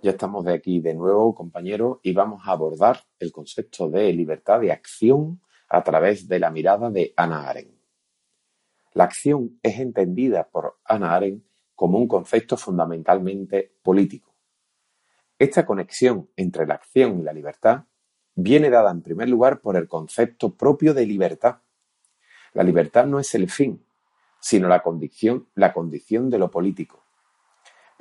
Ya 0.03 0.11
estamos 0.11 0.43
de 0.45 0.53
aquí 0.53 0.79
de 0.79 0.95
nuevo, 0.95 1.35
compañeros, 1.35 1.99
y 2.01 2.11
vamos 2.13 2.41
a 2.47 2.53
abordar 2.53 3.03
el 3.19 3.31
concepto 3.31 3.87
de 3.87 4.11
libertad 4.13 4.59
de 4.59 4.71
acción 4.71 5.41
a 5.69 5.83
través 5.83 6.27
de 6.27 6.39
la 6.39 6.49
mirada 6.49 6.89
de 6.89 7.13
Ana 7.15 7.47
Arendt. 7.47 7.79
La 8.93 9.03
acción 9.03 9.59
es 9.61 9.79
entendida 9.79 10.49
por 10.49 10.79
Ana 10.85 11.15
Arendt 11.15 11.45
como 11.75 11.99
un 11.99 12.07
concepto 12.07 12.57
fundamentalmente 12.57 13.75
político. 13.83 14.33
Esta 15.37 15.67
conexión 15.67 16.29
entre 16.35 16.65
la 16.65 16.73
acción 16.73 17.19
y 17.19 17.23
la 17.23 17.33
libertad 17.33 17.83
viene 18.33 18.71
dada 18.71 18.89
en 18.89 19.03
primer 19.03 19.29
lugar 19.29 19.61
por 19.61 19.77
el 19.77 19.87
concepto 19.87 20.55
propio 20.55 20.95
de 20.95 21.05
libertad. 21.05 21.57
La 22.53 22.63
libertad 22.63 23.05
no 23.05 23.19
es 23.19 23.35
el 23.35 23.51
fin, 23.51 23.85
sino 24.39 24.67
la 24.67 24.81
condición, 24.81 25.47
la 25.53 25.73
condición 25.73 26.31
de 26.31 26.39
lo 26.39 26.49
político. 26.49 27.03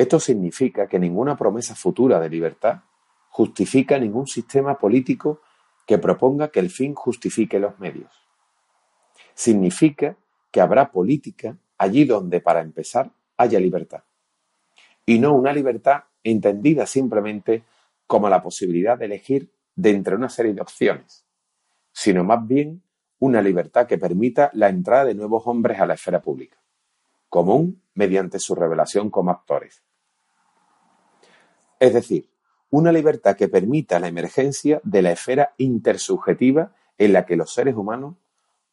Esto 0.00 0.18
significa 0.18 0.86
que 0.86 0.98
ninguna 0.98 1.36
promesa 1.36 1.74
futura 1.74 2.18
de 2.18 2.30
libertad 2.30 2.84
justifica 3.28 3.98
ningún 3.98 4.26
sistema 4.26 4.78
político 4.78 5.42
que 5.86 5.98
proponga 5.98 6.48
que 6.48 6.58
el 6.58 6.70
fin 6.70 6.94
justifique 6.94 7.58
los 7.58 7.78
medios. 7.78 8.10
Significa 9.34 10.16
que 10.50 10.62
habrá 10.62 10.90
política 10.90 11.58
allí 11.76 12.06
donde, 12.06 12.40
para 12.40 12.62
empezar, 12.62 13.10
haya 13.36 13.60
libertad. 13.60 14.02
Y 15.04 15.18
no 15.18 15.34
una 15.34 15.52
libertad 15.52 16.04
entendida 16.24 16.86
simplemente 16.86 17.64
como 18.06 18.30
la 18.30 18.42
posibilidad 18.42 18.96
de 18.96 19.04
elegir 19.04 19.50
de 19.76 19.90
entre 19.90 20.14
una 20.16 20.30
serie 20.30 20.54
de 20.54 20.62
opciones, 20.62 21.26
sino 21.92 22.24
más 22.24 22.46
bien 22.46 22.82
una 23.18 23.42
libertad 23.42 23.86
que 23.86 23.98
permita 23.98 24.50
la 24.54 24.70
entrada 24.70 25.04
de 25.04 25.14
nuevos 25.14 25.42
hombres 25.44 25.78
a 25.78 25.84
la 25.84 25.92
esfera 25.92 26.22
pública, 26.22 26.56
común 27.28 27.82
mediante 27.92 28.38
su 28.38 28.54
revelación 28.54 29.10
como 29.10 29.30
actores, 29.30 29.82
es 31.80 31.94
decir, 31.94 32.30
una 32.68 32.92
libertad 32.92 33.36
que 33.36 33.48
permita 33.48 33.98
la 33.98 34.06
emergencia 34.06 34.80
de 34.84 35.02
la 35.02 35.12
esfera 35.12 35.54
intersubjetiva 35.56 36.72
en 36.98 37.12
la 37.12 37.26
que 37.26 37.36
los 37.36 37.52
seres 37.52 37.74
humanos 37.74 38.16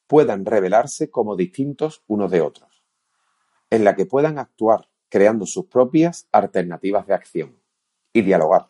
puedan 0.05 0.45
revelarse 0.45 1.09
como 1.09 1.35
distintos 1.35 2.03
unos 2.07 2.29
de 2.29 2.41
otros, 2.41 2.83
en 3.69 3.83
la 3.83 3.95
que 3.95 4.05
puedan 4.05 4.37
actuar 4.37 4.89
creando 5.09 5.45
sus 5.45 5.65
propias 5.65 6.27
alternativas 6.31 7.07
de 7.07 7.13
acción 7.13 7.59
y 8.13 8.21
dialogar. 8.21 8.67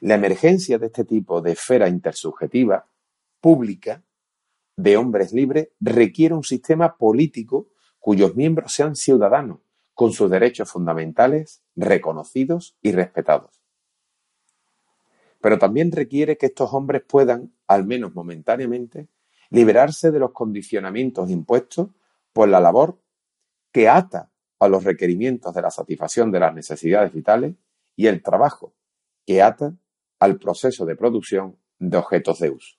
La 0.00 0.14
emergencia 0.14 0.78
de 0.78 0.86
este 0.86 1.04
tipo 1.04 1.40
de 1.40 1.52
esfera 1.52 1.88
intersubjetiva 1.88 2.88
pública 3.40 4.02
de 4.76 4.96
hombres 4.96 5.32
libres 5.32 5.68
requiere 5.78 6.34
un 6.34 6.42
sistema 6.42 6.96
político 6.96 7.68
cuyos 8.00 8.34
miembros 8.34 8.72
sean 8.72 8.96
ciudadanos 8.96 9.60
con 9.94 10.12
sus 10.12 10.30
derechos 10.30 10.70
fundamentales 10.70 11.62
reconocidos 11.76 12.76
y 12.82 12.92
respetados. 12.92 13.62
Pero 15.40 15.58
también 15.58 15.92
requiere 15.92 16.36
que 16.36 16.46
estos 16.46 16.72
hombres 16.72 17.02
puedan, 17.06 17.52
al 17.66 17.84
menos 17.86 18.14
momentáneamente, 18.14 19.08
liberarse 19.50 20.10
de 20.10 20.18
los 20.18 20.32
condicionamientos 20.32 21.30
impuestos 21.30 21.90
por 22.32 22.48
la 22.48 22.60
labor 22.60 22.98
que 23.70 23.88
ata 23.88 24.30
a 24.58 24.68
los 24.68 24.84
requerimientos 24.84 25.54
de 25.54 25.62
la 25.62 25.70
satisfacción 25.70 26.32
de 26.32 26.40
las 26.40 26.54
necesidades 26.54 27.12
vitales 27.12 27.54
y 27.96 28.06
el 28.06 28.22
trabajo 28.22 28.74
que 29.26 29.42
ata 29.42 29.74
al 30.18 30.38
proceso 30.38 30.86
de 30.86 30.96
producción 30.96 31.56
de 31.78 31.96
objetos 31.98 32.38
de 32.38 32.50
uso. 32.50 32.76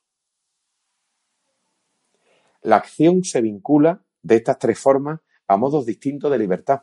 La 2.61 2.77
acción 2.77 3.23
se 3.23 3.41
vincula 3.41 4.03
de 4.23 4.37
estas 4.37 4.57
tres 4.57 4.79
formas 4.79 5.19
a 5.47 5.57
modos 5.57 5.85
distintos 5.85 6.31
de 6.31 6.39
libertad, 6.39 6.81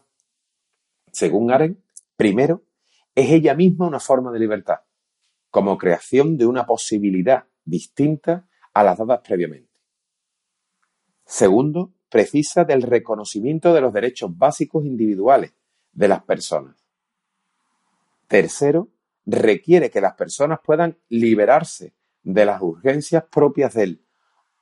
según 1.12 1.52
Arendt, 1.52 1.78
primero, 2.16 2.64
es 3.14 3.30
ella 3.30 3.54
misma 3.54 3.86
una 3.86 4.00
forma 4.00 4.32
de 4.32 4.38
libertad, 4.38 4.80
como 5.50 5.78
creación 5.78 6.36
de 6.36 6.46
una 6.46 6.66
posibilidad 6.66 7.44
distinta 7.64 8.48
a 8.72 8.82
las 8.82 8.98
dadas 8.98 9.20
previamente. 9.22 9.70
Segundo, 11.24 11.92
precisa 12.08 12.64
del 12.64 12.82
reconocimiento 12.82 13.72
de 13.72 13.80
los 13.80 13.92
derechos 13.92 14.36
básicos 14.36 14.84
individuales 14.84 15.54
de 15.92 16.08
las 16.08 16.24
personas. 16.24 16.76
Tercero, 18.26 18.88
requiere 19.26 19.90
que 19.90 20.00
las 20.00 20.14
personas 20.14 20.60
puedan 20.64 20.98
liberarse 21.08 21.94
de 22.22 22.44
las 22.44 22.60
urgencias 22.62 23.24
propias 23.30 23.74
del 23.74 24.04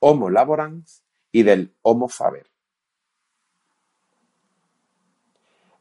homo 0.00 0.30
laborans 0.30 1.04
y 1.30 1.42
del 1.44 1.74
homo 1.82 2.08
faber. 2.08 2.49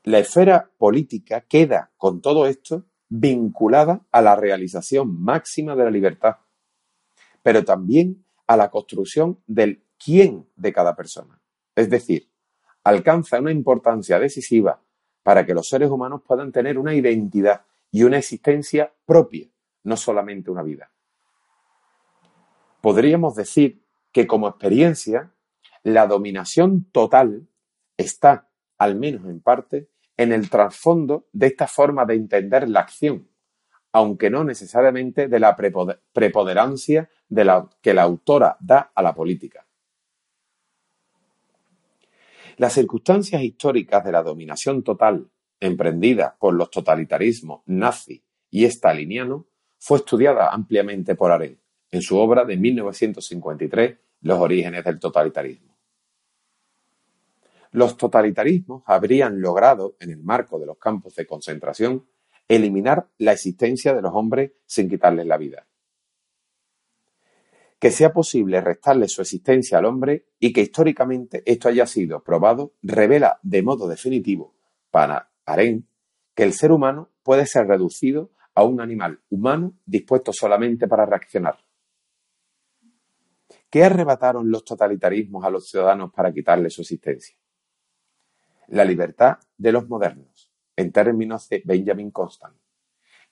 La 0.04 0.20
esfera 0.20 0.72
política 0.78 1.42
queda, 1.42 1.92
con 1.98 2.22
todo 2.22 2.48
esto, 2.48 2.86
vinculada 3.10 4.06
a 4.12 4.22
la 4.22 4.36
realización 4.36 5.22
máxima 5.22 5.76
de 5.76 5.84
la 5.84 5.92
libertad, 5.92 6.38
pero 7.44 7.66
también 7.66 8.26
a 8.48 8.56
la 8.56 8.70
construcción 8.70 9.40
del 9.48 9.84
quién 10.04 10.48
de 10.56 10.72
cada 10.74 10.96
persona. 10.96 11.42
Es 11.76 11.90
decir, 11.90 12.30
alcanza 12.84 13.40
una 13.40 13.52
importancia 13.52 14.20
decisiva 14.20 14.82
para 15.24 15.46
que 15.46 15.54
los 15.54 15.68
seres 15.68 15.90
humanos 15.90 16.22
puedan 16.26 16.52
tener 16.52 16.78
una 16.78 16.94
identidad 16.94 17.66
y 17.92 18.04
una 18.04 18.18
existencia 18.18 18.94
propia, 19.06 19.48
no 19.84 19.98
solamente 19.98 20.52
una 20.52 20.64
vida. 20.64 20.92
Podríamos 22.82 23.36
decir 23.36 23.84
que 24.12 24.26
como 24.26 24.48
experiencia, 24.48 25.34
la 25.84 26.08
dominación 26.08 26.86
total 26.92 27.48
está 27.98 28.49
al 28.80 28.96
menos 28.96 29.26
en 29.26 29.42
parte, 29.42 29.90
en 30.18 30.34
el 30.34 30.50
trasfondo 30.50 31.28
de 31.32 31.48
esta 31.48 31.68
forma 31.68 32.06
de 32.06 32.16
entender 32.16 32.68
la 32.68 32.82
acción, 32.82 33.30
aunque 33.92 34.30
no 34.30 34.44
necesariamente 34.44 35.28
de 35.28 35.40
la 35.40 35.56
preponderancia 35.56 37.10
de 37.28 37.46
la, 37.46 37.70
que 37.82 37.94
la 37.94 38.04
autora 38.04 38.58
da 38.60 38.92
a 38.94 39.02
la 39.02 39.14
política. 39.14 39.66
Las 42.58 42.74
circunstancias 42.74 43.42
históricas 43.42 44.04
de 44.04 44.12
la 44.12 44.24
dominación 44.24 44.84
total 44.84 45.30
emprendida 45.60 46.36
por 46.40 46.54
los 46.54 46.70
totalitarismos 46.70 47.62
nazi 47.66 48.24
y 48.50 48.70
staliniano 48.70 49.48
fue 49.78 50.00
estudiada 50.00 50.50
ampliamente 50.50 51.16
por 51.16 51.32
Arendt 51.32 51.60
en 51.92 52.02
su 52.02 52.18
obra 52.18 52.46
de 52.46 52.58
1953 52.58 53.98
Los 54.22 54.40
orígenes 54.40 54.84
del 54.84 55.00
totalitarismo. 55.00 55.69
Los 57.72 57.98
totalitarismos 57.98 58.84
habrían 58.86 59.42
logrado, 59.42 59.96
en 60.00 60.10
el 60.10 60.24
marco 60.24 60.60
de 60.60 60.66
los 60.66 60.78
campos 60.78 61.16
de 61.16 61.28
concentración, 61.28 62.08
eliminar 62.48 63.10
la 63.18 63.34
existencia 63.34 63.94
de 63.94 64.02
los 64.02 64.12
hombres 64.14 64.54
sin 64.66 64.90
quitarles 64.90 65.28
la 65.28 65.38
vida. 65.38 65.68
Que 67.78 67.92
sea 67.92 68.12
posible 68.12 68.60
restarle 68.60 69.08
su 69.08 69.22
existencia 69.22 69.78
al 69.78 69.86
hombre 69.86 70.26
y 70.40 70.52
que 70.52 70.62
históricamente 70.62 71.44
esto 71.46 71.70
haya 71.70 71.86
sido 71.86 72.24
probado 72.24 72.74
revela 72.82 73.40
de 73.44 73.62
modo 73.62 73.88
definitivo 73.88 74.56
para 74.90 75.32
Arendt 75.46 75.86
que 76.36 76.44
el 76.44 76.54
ser 76.54 76.72
humano 76.72 77.10
puede 77.24 77.46
ser 77.46 77.68
reducido 77.68 78.32
a 78.56 78.64
un 78.64 78.82
animal 78.82 79.22
humano 79.30 79.78
dispuesto 79.86 80.34
solamente 80.34 80.88
para 80.88 81.06
reaccionar. 81.06 81.58
¿Qué 83.70 83.84
arrebataron 83.84 84.50
los 84.50 84.66
totalitarismos 84.66 85.46
a 85.46 85.50
los 85.50 85.70
ciudadanos 85.70 86.12
para 86.12 86.34
quitarle 86.34 86.70
su 86.70 86.82
existencia? 86.82 87.38
La 88.70 88.86
libertad 88.86 89.40
de 89.58 89.72
los 89.72 89.88
modernos, 89.88 90.52
en 90.76 90.92
términos 90.92 91.50
de 91.50 91.62
Benjamin 91.66 92.12
Constant, 92.12 92.56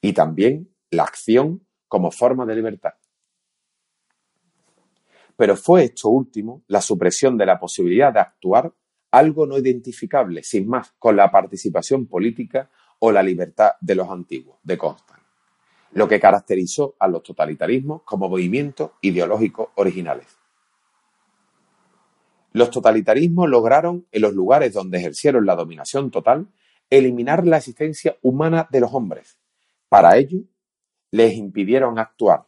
y 0.01 0.13
también 0.13 0.73
la 0.89 1.03
acción 1.03 1.65
como 1.87 2.11
forma 2.11 2.45
de 2.45 2.55
libertad. 2.55 2.93
Pero 5.35 5.55
fue 5.55 5.85
esto 5.85 6.09
último, 6.09 6.63
la 6.67 6.81
supresión 6.81 7.37
de 7.37 7.45
la 7.45 7.59
posibilidad 7.59 8.11
de 8.11 8.19
actuar, 8.19 8.73
algo 9.11 9.45
no 9.45 9.57
identificable, 9.57 10.41
sin 10.43 10.67
más, 10.67 10.93
con 10.97 11.15
la 11.15 11.29
participación 11.31 12.07
política 12.07 12.69
o 12.99 13.11
la 13.11 13.21
libertad 13.21 13.73
de 13.79 13.95
los 13.95 14.09
antiguos, 14.09 14.57
de 14.63 14.77
Constant, 14.77 15.21
lo 15.91 16.07
que 16.07 16.19
caracterizó 16.19 16.95
a 16.99 17.07
los 17.07 17.21
totalitarismos 17.21 18.01
como 18.03 18.27
movimientos 18.27 18.91
ideológicos 19.01 19.69
originales. 19.75 20.36
Los 22.57 22.71
totalitarismos 22.71 23.47
lograron, 23.47 24.07
en 24.11 24.23
los 24.23 24.33
lugares 24.33 24.73
donde 24.73 24.97
ejercieron 24.97 25.45
la 25.45 25.55
dominación 25.55 26.09
total, 26.09 26.47
eliminar 26.89 27.45
la 27.45 27.57
existencia 27.57 28.17
humana 28.23 28.67
de 28.71 28.79
los 28.79 28.91
hombres. 28.95 29.37
Para 29.89 30.17
ello, 30.17 30.39
les 31.11 31.35
impidieron 31.35 31.99
actuar. 31.99 32.47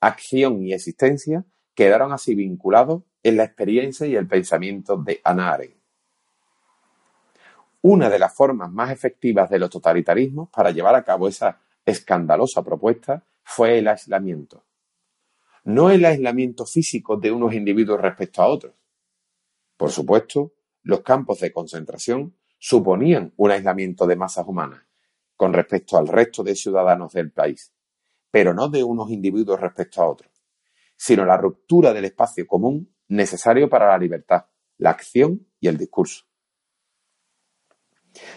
Acción 0.00 0.64
y 0.64 0.72
existencia 0.72 1.44
quedaron 1.76 2.12
así 2.12 2.34
vinculados 2.34 3.04
en 3.22 3.36
la 3.36 3.44
experiencia 3.44 4.04
y 4.08 4.16
el 4.16 4.26
pensamiento 4.26 4.96
de 4.96 5.20
Ana. 5.22 5.56
Una 7.82 8.10
de 8.10 8.18
las 8.18 8.34
formas 8.34 8.72
más 8.72 8.90
efectivas 8.90 9.48
de 9.48 9.60
los 9.60 9.70
totalitarismos 9.70 10.48
para 10.48 10.72
llevar 10.72 10.96
a 10.96 11.04
cabo 11.04 11.28
esa 11.28 11.60
escandalosa 11.84 12.64
propuesta 12.64 13.22
fue 13.44 13.78
el 13.78 13.86
aislamiento. 13.86 14.64
No 15.62 15.90
el 15.90 16.04
aislamiento 16.04 16.66
físico 16.66 17.16
de 17.16 17.30
unos 17.30 17.54
individuos 17.54 18.00
respecto 18.00 18.42
a 18.42 18.48
otros. 18.48 18.72
Por 19.76 19.90
supuesto, 19.90 20.54
los 20.82 21.00
campos 21.00 21.40
de 21.40 21.52
concentración 21.52 22.36
suponían 22.58 23.32
un 23.36 23.50
aislamiento 23.50 24.06
de 24.06 24.16
masas 24.16 24.46
humanas 24.46 24.82
con 25.34 25.52
respecto 25.52 25.98
al 25.98 26.08
resto 26.08 26.42
de 26.42 26.54
ciudadanos 26.54 27.12
del 27.12 27.30
país, 27.30 27.72
pero 28.30 28.54
no 28.54 28.68
de 28.68 28.82
unos 28.82 29.10
individuos 29.10 29.60
respecto 29.60 30.02
a 30.02 30.08
otros 30.08 30.36
sino 30.96 31.24
la 31.24 31.36
ruptura 31.36 31.92
del 31.92 32.06
espacio 32.06 32.46
común 32.46 32.94
necesario 33.08 33.68
para 33.68 33.88
la 33.88 33.98
libertad, 33.98 34.46
la 34.78 34.90
acción 34.90 35.46
y 35.60 35.68
el 35.68 35.76
discurso. 35.76 36.24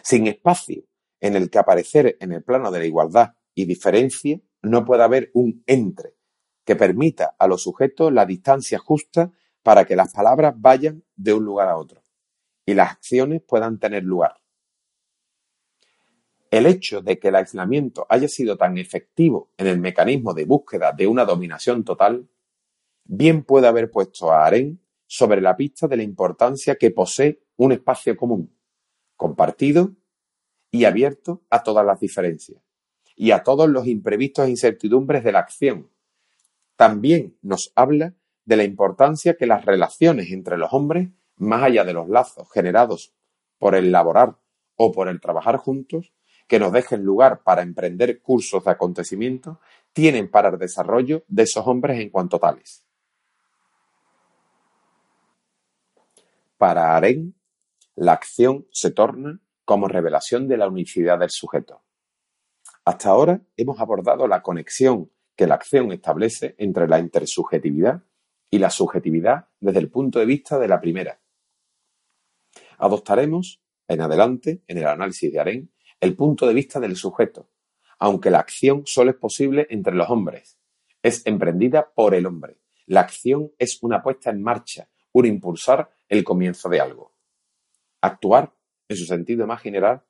Sin 0.03 0.27
espacio 0.27 0.84
en 1.22 1.36
el 1.36 1.50
que 1.50 1.60
aparecer 1.60 2.17
en 2.19 2.34
el 2.34 2.43
plano 2.43 2.69
de 2.72 2.79
la 2.79 2.86
igualdad 2.86 3.34
y 3.55 3.65
diferencia, 3.65 4.39
no 4.62 4.86
puede 4.86 5.03
haber 5.03 5.31
un 5.34 5.63
entre 5.65 6.15
que 6.65 6.75
permita 6.75 7.36
a 7.39 7.48
los 7.48 7.63
sujetos 7.63 8.12
la 8.13 8.25
distancia 8.25 8.77
justa 8.77 9.31
para 9.63 9.86
que 9.86 9.96
las 9.96 10.13
palabras 10.13 10.54
vayan 10.58 11.04
de 11.16 11.34
un 11.34 11.46
lugar 11.46 11.68
a 11.68 11.78
otro 11.78 12.01
y 12.66 12.74
las 12.74 12.92
acciones 12.92 13.42
puedan 13.42 13.80
tener 13.80 14.04
lugar. 14.04 14.36
El 16.51 16.66
hecho 16.66 17.01
de 17.01 17.20
que 17.20 17.28
el 17.28 17.36
aislamiento 17.36 18.06
haya 18.10 18.28
sido 18.28 18.58
tan 18.58 18.78
efectivo 18.78 19.51
en 19.58 19.68
el 19.68 19.80
mecanismo 19.80 20.34
de 20.34 20.46
búsqueda 20.46 20.92
de 20.92 21.08
una 21.08 21.25
dominación 21.25 21.84
total 21.84 22.28
bien 23.04 23.43
puede 23.43 23.67
haber 23.67 23.91
puesto 23.91 24.32
a 24.32 24.45
Arendt 24.45 24.80
sobre 25.06 25.41
la 25.41 25.58
pista 25.58 25.88
de 25.88 25.98
la 25.98 26.04
importancia 26.04 26.76
que 26.76 26.91
posee 26.91 27.41
un 27.58 27.72
espacio 27.72 28.15
común, 28.15 28.56
compartido 29.15 29.95
y 30.72 30.86
abierto 30.86 31.43
a 31.50 31.63
todas 31.63 31.86
las 31.86 32.00
diferencias 32.00 32.62
y 33.15 33.32
a 33.32 33.43
todos 33.43 33.67
los 33.67 33.88
imprevistos 33.88 34.45
e 34.45 34.52
incertidumbres 34.52 35.24
de 35.24 35.32
la 35.32 35.39
acción. 35.39 35.89
También 36.76 37.36
nos 37.41 37.72
habla 37.76 38.13
de 38.50 38.58
la 38.58 38.64
importancia 38.64 39.36
que 39.36 39.46
las 39.46 39.64
relaciones 39.64 40.32
entre 40.32 40.58
los 40.58 40.74
hombres, 40.74 41.10
más 41.38 41.62
allá 41.62 41.86
de 41.86 41.94
los 41.94 42.10
lazos 42.10 42.52
generados 42.52 43.14
por 43.60 43.76
el 43.76 43.92
laborar 43.92 44.38
o 44.76 44.92
por 44.92 45.08
el 45.08 45.22
trabajar 45.22 45.58
juntos, 45.58 46.12
que 46.48 46.58
nos 46.58 46.72
dejen 46.72 47.04
lugar 47.04 47.44
para 47.44 47.62
emprender 47.62 48.24
cursos 48.24 48.66
de 48.66 48.72
acontecimientos, 48.72 49.60
tienen 49.94 50.32
para 50.32 50.50
el 50.50 50.58
desarrollo 50.58 51.24
de 51.28 51.44
esos 51.44 51.68
hombres 51.68 52.00
en 52.00 52.10
cuanto 52.10 52.40
tales. 52.40 52.84
Para 56.58 56.98
Arendt, 56.98 57.36
la 57.98 58.14
acción 58.14 58.66
se 58.72 58.90
torna 58.90 59.40
como 59.64 59.88
revelación 59.88 60.48
de 60.48 60.58
la 60.58 60.68
unicidad 60.68 61.20
del 61.20 61.30
sujeto. 61.30 61.84
Hasta 62.84 63.10
ahora 63.10 63.42
hemos 63.58 63.80
abordado 63.80 64.28
la 64.28 64.42
conexión 64.42 65.12
que 65.36 65.46
la 65.46 65.54
acción 65.54 65.92
establece 65.92 66.56
entre 66.58 66.88
la 66.88 66.98
intersubjetividad 66.98 68.02
y 68.50 68.60
la 68.60 68.70
subjetividad 68.70 69.48
desde 69.60 69.80
el 69.80 69.90
punto 69.90 70.20
de 70.20 70.26
vista 70.26 70.58
de 70.58 70.68
la 70.68 70.82
primera. 70.82 71.20
Adoptaremos, 72.78 73.62
en 73.88 74.02
adelante, 74.02 74.64
en 74.68 74.78
el 74.78 74.88
análisis 74.88 75.32
de 75.32 75.40
Arendt, 75.40 75.72
el 76.00 76.16
punto 76.16 76.48
de 76.48 76.54
vista 76.54 76.80
del 76.80 76.96
sujeto, 76.96 77.50
aunque 78.00 78.32
la 78.32 78.40
acción 78.40 78.84
solo 78.86 79.12
es 79.12 79.18
posible 79.18 79.68
entre 79.70 79.94
los 79.94 80.10
hombres. 80.10 80.58
Es 81.04 81.26
emprendida 81.26 81.92
por 81.94 82.16
el 82.16 82.26
hombre. 82.26 82.58
La 82.86 83.02
acción 83.02 83.52
es 83.58 83.80
una 83.82 84.02
puesta 84.02 84.30
en 84.30 84.42
marcha, 84.42 84.90
un 85.12 85.26
impulsar 85.26 85.92
el 86.08 86.24
comienzo 86.24 86.70
de 86.70 86.80
algo. 86.80 87.14
Actuar, 88.02 88.54
en 88.88 88.98
su 88.98 89.06
sentido 89.06 89.46
más 89.46 89.62
general, 89.62 90.04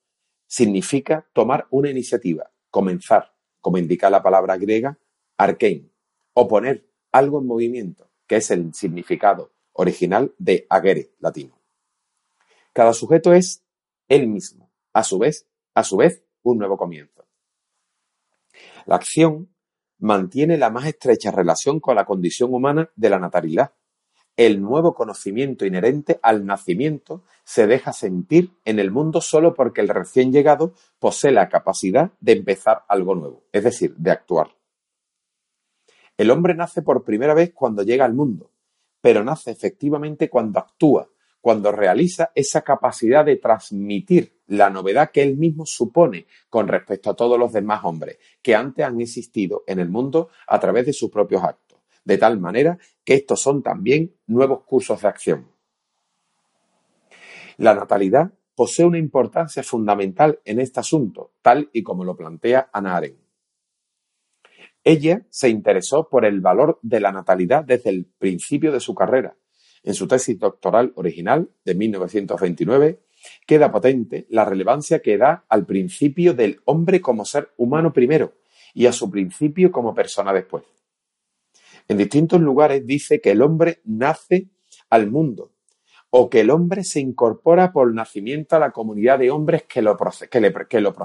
significa 0.48 1.28
tomar 1.34 1.68
una 1.72 1.90
iniciativa, 1.90 2.52
comenzar, 2.70 3.34
como 3.60 3.78
indica 3.78 4.10
la 4.10 4.24
palabra 4.24 4.58
griega, 4.58 4.98
arkein, 5.38 5.92
o 6.34 6.48
poner 6.48 6.88
algo 7.12 7.40
en 7.40 7.48
movimiento, 7.48 8.09
que 8.30 8.38
es 8.38 8.52
el 8.52 8.74
significado 8.76 9.52
original 9.74 10.34
de 10.38 10.68
agere, 10.70 11.10
latino. 11.20 11.60
Cada 12.72 12.94
sujeto 12.94 13.34
es 13.34 13.64
él 14.08 14.28
mismo, 14.28 14.70
a 14.94 15.04
su 15.04 15.18
vez, 15.18 15.48
a 15.74 15.84
su 15.84 15.98
vez, 15.98 16.24
un 16.44 16.60
nuevo 16.60 16.78
comienzo. 16.78 17.26
La 18.86 18.96
acción 18.96 19.50
mantiene 19.98 20.58
la 20.58 20.70
más 20.70 20.86
estrecha 20.86 21.32
relación 21.32 21.80
con 21.80 21.96
la 21.96 22.06
condición 22.06 22.54
humana 22.54 22.92
de 22.96 23.10
la 23.10 23.20
natalidad, 23.20 23.74
el 24.38 24.62
nuevo 24.62 24.94
conocimiento 24.94 25.66
inherente 25.66 26.20
al 26.22 26.46
nacimiento 26.46 27.24
se 27.44 27.68
deja 27.68 27.92
sentir 27.92 28.52
en 28.64 28.80
el 28.80 28.92
mundo 28.92 29.22
solo 29.22 29.54
porque 29.54 29.82
el 29.82 29.90
recién 29.90 30.32
llegado 30.32 30.76
posee 31.00 31.32
la 31.32 31.50
capacidad 31.50 32.12
de 32.22 32.34
empezar 32.34 32.86
algo 32.88 33.16
nuevo, 33.16 33.44
es 33.52 33.64
decir, 33.64 33.96
de 33.98 34.12
actuar. 34.12 34.59
El 36.20 36.32
hombre 36.32 36.54
nace 36.54 36.82
por 36.82 37.06
primera 37.06 37.34
vez 37.34 37.54
cuando 37.54 37.82
llega 37.82 38.04
al 38.04 38.14
mundo, 38.14 38.52
pero 39.00 39.24
nace 39.24 39.52
efectivamente 39.52 40.30
cuando 40.30 40.60
actúa, 40.60 41.08
cuando 41.40 41.72
realiza 41.72 42.34
esa 42.36 42.62
capacidad 42.62 43.24
de 43.24 43.38
transmitir 43.38 44.42
la 44.48 44.70
novedad 44.70 45.12
que 45.12 45.24
él 45.24 45.38
mismo 45.38 45.66
supone 45.66 46.28
con 46.50 46.68
respecto 46.68 47.10
a 47.10 47.16
todos 47.16 47.40
los 47.40 47.54
demás 47.54 47.86
hombres 47.86 48.18
que 48.42 48.54
antes 48.54 48.86
han 48.86 49.00
existido 49.00 49.64
en 49.66 49.80
el 49.80 49.88
mundo 49.88 50.28
a 50.46 50.60
través 50.60 50.88
de 50.88 50.92
sus 50.92 51.10
propios 51.10 51.42
actos 51.42 51.80
de 52.04 52.18
tal 52.18 52.38
manera 52.38 52.78
que 53.06 53.14
estos 53.14 53.40
son 53.40 53.64
también 53.64 54.14
nuevos 54.28 54.66
cursos 54.66 55.02
de 55.02 55.08
acción. 55.08 55.48
La 57.56 57.74
natalidad 57.74 58.34
posee 58.56 58.86
una 58.86 58.98
importancia 58.98 59.64
fundamental 59.64 60.42
en 60.44 60.60
este 60.60 60.82
asunto, 60.82 61.32
tal 61.42 61.70
y 61.72 61.82
como 61.82 62.04
lo 62.04 62.18
plantea 62.18 62.70
Ana 62.74 62.98
Arendt. 62.98 63.29
Ella 64.90 65.22
se 65.30 65.50
interesó 65.50 66.10
por 66.10 66.26
el 66.26 66.42
valor 66.42 66.80
de 66.82 67.00
la 67.00 67.12
natalidad 67.12 67.64
desde 67.64 67.92
el 67.92 68.08
principio 68.18 68.72
de 68.72 68.80
su 68.80 68.96
carrera. 68.96 69.38
En 69.84 69.94
su 69.94 70.08
tesis 70.08 70.40
doctoral 70.40 70.94
original 70.96 71.48
de 71.64 71.76
1929 71.76 73.00
queda 73.46 73.72
potente 73.72 74.26
la 74.32 74.46
relevancia 74.46 75.00
que 75.00 75.20
da 75.20 75.46
al 75.48 75.68
principio 75.68 76.34
del 76.34 76.62
hombre 76.66 77.02
como 77.02 77.24
ser 77.24 77.52
humano 77.56 77.94
primero 77.94 78.34
y 78.74 78.88
a 78.88 78.92
su 78.92 79.12
principio 79.12 79.72
como 79.72 79.94
persona 79.94 80.34
después. 80.34 80.64
En 81.88 81.98
distintos 81.98 82.42
lugares 82.42 82.84
dice 82.84 83.22
que 83.22 83.30
el 83.30 83.44
hombre 83.44 83.82
nace 83.84 84.50
al 84.90 85.12
mundo 85.12 85.52
o 86.10 86.32
que 86.32 86.40
el 86.40 86.50
hombre 86.50 86.84
se 86.84 87.00
incorpora 87.00 87.72
por 87.72 87.94
nacimiento 87.94 88.56
a 88.56 88.60
la 88.60 88.72
comunidad 88.72 89.20
de 89.20 89.30
hombres 89.30 89.66
que 89.70 89.84
lo, 89.84 89.96
que 90.68 90.82
lo. 90.82 90.96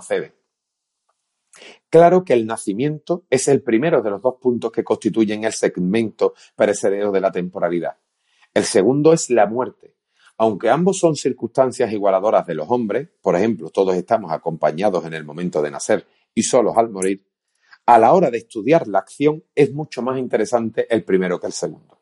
Claro 1.89 2.25
que 2.25 2.33
el 2.33 2.47
nacimiento 2.47 3.25
es 3.31 3.49
el 3.49 3.63
primero 3.63 4.03
de 4.03 4.11
los 4.11 4.23
dos 4.23 4.37
puntos 4.41 4.73
que 4.73 4.85
constituyen 4.85 5.45
el 5.45 5.53
segmento 5.53 6.35
perecedero 6.57 7.13
de 7.13 7.21
la 7.21 7.31
temporalidad. 7.31 7.97
El 8.53 8.65
segundo 8.65 9.13
es 9.13 9.31
la 9.31 9.47
muerte. 9.47 9.97
Aunque 10.37 10.69
ambos 10.69 10.99
son 10.99 11.15
circunstancias 11.15 11.93
igualadoras 11.93 12.47
de 12.47 12.55
los 12.55 12.69
hombres, 12.69 13.09
por 13.21 13.37
ejemplo, 13.37 13.71
todos 13.71 13.95
estamos 13.95 14.33
acompañados 14.33 15.05
en 15.07 15.15
el 15.15 15.25
momento 15.25 15.63
de 15.63 15.71
nacer 15.71 16.07
y 16.35 16.43
solos 16.43 16.77
al 16.77 16.91
morir, 16.91 17.25
a 17.87 17.99
la 17.99 18.15
hora 18.15 18.31
de 18.31 18.39
estudiar 18.39 18.89
la 18.89 18.99
acción 18.99 19.45
es 19.55 19.73
mucho 19.73 20.03
más 20.03 20.19
interesante 20.19 20.87
el 20.93 21.05
primero 21.05 21.39
que 21.39 21.47
el 21.47 21.53
segundo. 21.53 22.01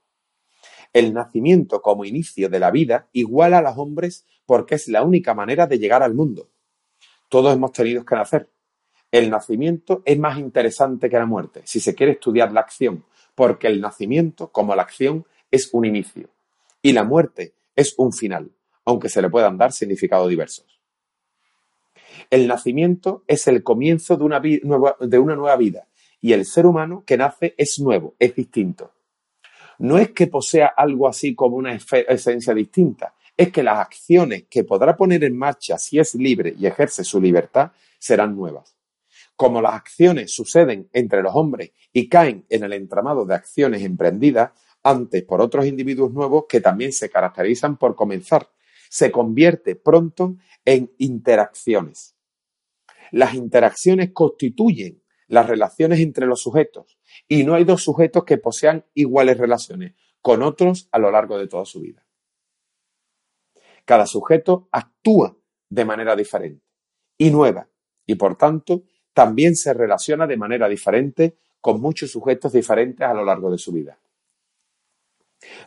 El 0.92 1.12
nacimiento 1.12 1.82
como 1.82 2.04
inicio 2.04 2.48
de 2.48 2.60
la 2.60 2.70
vida 2.70 3.08
iguala 3.12 3.58
a 3.58 3.62
los 3.62 3.76
hombres 3.76 4.26
porque 4.46 4.76
es 4.76 4.88
la 4.88 5.02
única 5.02 5.34
manera 5.34 5.66
de 5.66 5.78
llegar 5.78 6.02
al 6.02 6.14
mundo. 6.14 6.50
Todos 7.28 7.54
hemos 7.54 7.72
tenido 7.72 8.04
que 8.04 8.14
nacer, 8.14 8.50
el 9.12 9.28
nacimiento 9.28 10.02
es 10.06 10.18
más 10.18 10.38
interesante 10.38 11.10
que 11.10 11.18
la 11.18 11.26
muerte, 11.26 11.60
si 11.64 11.80
se 11.80 11.94
quiere 11.94 12.12
estudiar 12.12 12.50
la 12.50 12.60
acción, 12.60 13.04
porque 13.34 13.66
el 13.66 13.80
nacimiento, 13.80 14.48
como 14.48 14.74
la 14.74 14.82
acción, 14.82 15.26
es 15.50 15.68
un 15.72 15.84
inicio 15.84 16.30
y 16.80 16.92
la 16.92 17.04
muerte 17.04 17.52
es 17.76 17.94
un 17.98 18.12
final, 18.12 18.50
aunque 18.86 19.10
se 19.10 19.20
le 19.20 19.28
puedan 19.28 19.58
dar 19.58 19.72
significados 19.72 20.30
diversos. 20.30 20.66
El 22.30 22.48
nacimiento 22.48 23.22
es 23.26 23.46
el 23.46 23.62
comienzo 23.62 24.16
de 24.16 24.24
una, 24.24 24.42
nueva, 24.62 24.96
de 24.98 25.18
una 25.18 25.36
nueva 25.36 25.56
vida 25.56 25.86
y 26.22 26.32
el 26.32 26.46
ser 26.46 26.64
humano 26.64 27.04
que 27.06 27.18
nace 27.18 27.54
es 27.58 27.78
nuevo, 27.78 28.14
es 28.18 28.34
distinto. 28.34 28.92
No 29.78 29.98
es 29.98 30.12
que 30.12 30.26
posea 30.26 30.72
algo 30.74 31.06
así 31.06 31.34
como 31.34 31.56
una 31.56 31.74
esencia 31.74 32.54
distinta, 32.54 33.14
es 33.36 33.52
que 33.52 33.62
las 33.62 33.78
acciones 33.78 34.44
que 34.48 34.64
podrá 34.64 34.96
poner 34.96 35.24
en 35.24 35.36
marcha 35.36 35.76
si 35.76 35.98
es 35.98 36.14
libre 36.14 36.54
y 36.58 36.66
ejerce 36.66 37.04
su 37.04 37.20
libertad 37.20 37.72
serán 37.98 38.36
nuevas. 38.36 38.74
Como 39.36 39.60
las 39.60 39.74
acciones 39.74 40.32
suceden 40.32 40.88
entre 40.92 41.22
los 41.22 41.34
hombres 41.34 41.72
y 41.92 42.08
caen 42.08 42.46
en 42.48 42.64
el 42.64 42.72
entramado 42.72 43.24
de 43.24 43.34
acciones 43.34 43.82
emprendidas 43.82 44.52
antes 44.82 45.22
por 45.24 45.40
otros 45.40 45.66
individuos 45.66 46.12
nuevos 46.12 46.44
que 46.48 46.60
también 46.60 46.92
se 46.92 47.10
caracterizan 47.10 47.76
por 47.76 47.94
comenzar, 47.94 48.48
se 48.88 49.10
convierte 49.10 49.74
pronto 49.74 50.36
en 50.64 50.92
interacciones. 50.98 52.16
Las 53.10 53.34
interacciones 53.34 54.10
constituyen 54.12 55.02
las 55.28 55.46
relaciones 55.46 56.00
entre 56.00 56.26
los 56.26 56.42
sujetos 56.42 56.98
y 57.26 57.44
no 57.44 57.54
hay 57.54 57.64
dos 57.64 57.82
sujetos 57.82 58.24
que 58.24 58.38
posean 58.38 58.84
iguales 58.94 59.38
relaciones 59.38 59.94
con 60.20 60.42
otros 60.42 60.88
a 60.92 60.98
lo 60.98 61.10
largo 61.10 61.38
de 61.38 61.48
toda 61.48 61.64
su 61.64 61.80
vida. 61.80 62.06
Cada 63.84 64.06
sujeto 64.06 64.68
actúa 64.70 65.36
de 65.68 65.84
manera 65.84 66.14
diferente 66.14 66.64
y 67.16 67.30
nueva 67.30 67.68
y 68.06 68.14
por 68.14 68.36
tanto 68.36 68.84
también 69.12 69.56
se 69.56 69.74
relaciona 69.74 70.26
de 70.26 70.36
manera 70.36 70.68
diferente 70.68 71.36
con 71.60 71.80
muchos 71.80 72.10
sujetos 72.10 72.52
diferentes 72.52 73.06
a 73.06 73.14
lo 73.14 73.24
largo 73.24 73.50
de 73.50 73.58
su 73.58 73.72
vida. 73.72 73.98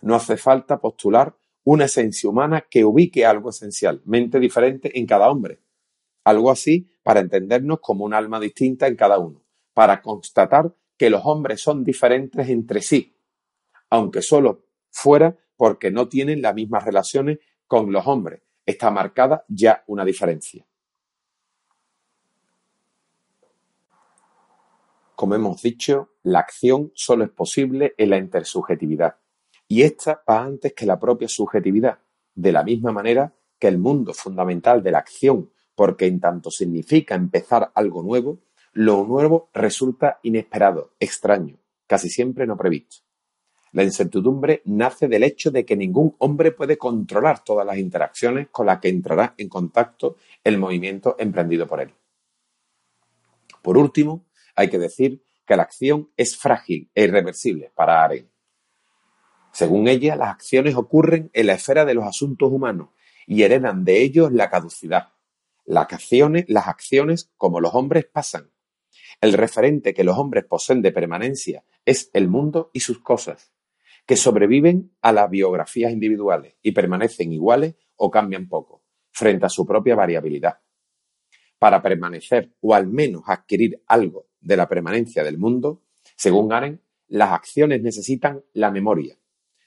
No 0.02 0.16
hace 0.16 0.38
falta 0.38 0.80
postular 0.80 1.36
una 1.64 1.86
esencia 1.86 2.30
humana 2.30 2.66
que 2.70 2.86
ubique 2.86 3.26
algo 3.26 3.50
esencialmente 3.50 4.40
diferente 4.40 4.98
en 4.98 5.06
cada 5.06 5.30
hombre. 5.30 5.60
Algo 6.24 6.52
así 6.52 6.90
para 7.04 7.20
entendernos 7.20 7.80
como 7.82 8.06
un 8.06 8.14
alma 8.14 8.40
distinta 8.40 8.88
en 8.88 8.96
cada 8.96 9.20
uno, 9.20 9.44
para 9.74 10.02
constatar 10.02 10.74
que 10.98 11.10
los 11.10 11.22
hombres 11.26 11.62
son 11.62 11.84
diferentes 11.84 12.50
entre 12.50 12.82
sí, 12.82 13.16
aunque 13.90 14.22
solo 14.22 14.66
fuera 14.90 15.38
porque 15.56 15.92
no 15.92 16.08
tienen 16.08 16.42
las 16.42 16.56
mismas 16.56 16.84
relaciones 16.84 17.40
con 17.68 17.92
los 17.92 18.08
hombres. 18.08 18.42
Está 18.66 18.92
marcada 18.92 19.46
ya 19.48 19.84
una 19.88 20.06
diferencia. 20.06 20.66
Como 25.16 25.36
hemos 25.36 25.62
dicho, 25.62 26.10
la 26.24 26.40
acción 26.40 26.92
solo 26.94 27.24
es 27.24 27.32
posible 27.32 27.94
en 27.98 28.10
la 28.10 28.18
intersubjetividad. 28.18 29.16
Y 29.68 29.84
esta 29.84 30.22
va 30.30 30.44
antes 30.44 30.74
que 30.74 30.86
la 30.86 31.00
propia 31.00 31.28
subjetividad, 31.28 32.00
de 32.34 32.52
la 32.52 32.64
misma 32.64 32.92
manera 32.92 33.34
que 33.58 33.68
el 33.68 33.78
mundo 33.78 34.14
fundamental 34.14 34.84
de 34.84 34.92
la 34.92 35.00
acción, 35.00 35.52
porque 35.74 36.06
en 36.06 36.20
tanto 36.20 36.52
significa 36.52 37.16
empezar 37.16 37.72
algo 37.74 38.04
nuevo, 38.04 38.40
lo 38.74 39.06
nuevo 39.06 39.50
resulta 39.54 40.20
inesperado, 40.24 40.92
extraño, 41.00 41.58
casi 41.88 42.10
siempre 42.10 42.46
no 42.46 42.58
previsto. 42.58 42.98
La 43.72 43.84
incertidumbre 43.84 44.62
nace 44.66 45.08
del 45.08 45.24
hecho 45.24 45.52
de 45.52 45.66
que 45.66 45.76
ningún 45.76 46.16
hombre 46.20 46.52
puede 46.52 46.78
controlar 46.78 47.44
todas 47.44 47.66
las 47.66 47.78
interacciones 47.78 48.50
con 48.50 48.66
las 48.66 48.80
que 48.80 48.90
entrará 48.90 49.34
en 49.38 49.50
contacto 49.50 50.18
el 50.44 50.58
movimiento 50.58 51.16
emprendido 51.20 51.68
por 51.68 51.82
él. 51.82 51.94
Por 53.62 53.78
último, 53.78 54.26
hay 54.56 54.70
que 54.70 54.80
decir 54.80 55.24
que 55.46 55.56
la 55.56 55.64
acción 55.64 56.12
es 56.18 56.38
frágil 56.38 56.90
e 56.96 57.04
irreversible 57.04 57.72
para 57.76 58.04
Aren. 58.04 58.32
Según 59.52 59.88
ella, 59.88 60.16
las 60.16 60.30
acciones 60.30 60.76
ocurren 60.76 61.30
en 61.34 61.48
la 61.48 61.54
esfera 61.54 61.86
de 61.86 61.94
los 61.94 62.06
asuntos 62.06 62.52
humanos 62.52 62.90
y 63.26 63.44
heredan 63.44 63.86
de 63.86 64.02
ellos 64.02 64.32
la 64.32 64.50
caducidad. 64.50 65.14
Las 65.66 65.92
acciones, 65.94 66.46
las 66.48 66.68
acciones, 66.68 67.32
como 67.38 67.62
los 67.62 67.74
hombres, 67.74 68.06
pasan. 68.06 68.52
El 69.22 69.34
referente 69.34 69.94
que 69.94 70.04
los 70.04 70.18
hombres 70.18 70.46
poseen 70.46 70.82
de 70.82 70.92
permanencia 70.92 71.64
es 71.86 72.10
el 72.14 72.28
mundo 72.28 72.70
y 72.74 72.82
sus 72.82 73.00
cosas, 73.00 73.54
que 74.06 74.18
sobreviven 74.18 74.96
a 75.02 75.12
las 75.12 75.30
biografías 75.30 75.92
individuales 75.92 76.56
y 76.62 76.74
permanecen 76.74 77.32
iguales 77.32 77.76
o 77.96 78.12
cambian 78.12 78.48
poco, 78.48 78.84
frente 79.12 79.46
a 79.46 79.50
su 79.50 79.66
propia 79.66 79.96
variabilidad. 79.96 80.60
Para 81.58 81.82
permanecer 81.82 82.54
o 82.62 82.76
al 82.76 82.88
menos 82.88 83.24
adquirir 83.26 83.82
algo 83.88 84.28
de 84.46 84.56
la 84.56 84.70
permanencia 84.70 85.24
del 85.24 85.38
mundo, 85.38 85.82
según 86.16 86.54
Aren, 86.54 86.82
las 87.08 87.32
acciones 87.32 87.82
necesitan 87.82 88.44
la 88.54 88.72
memoria. 88.72 89.18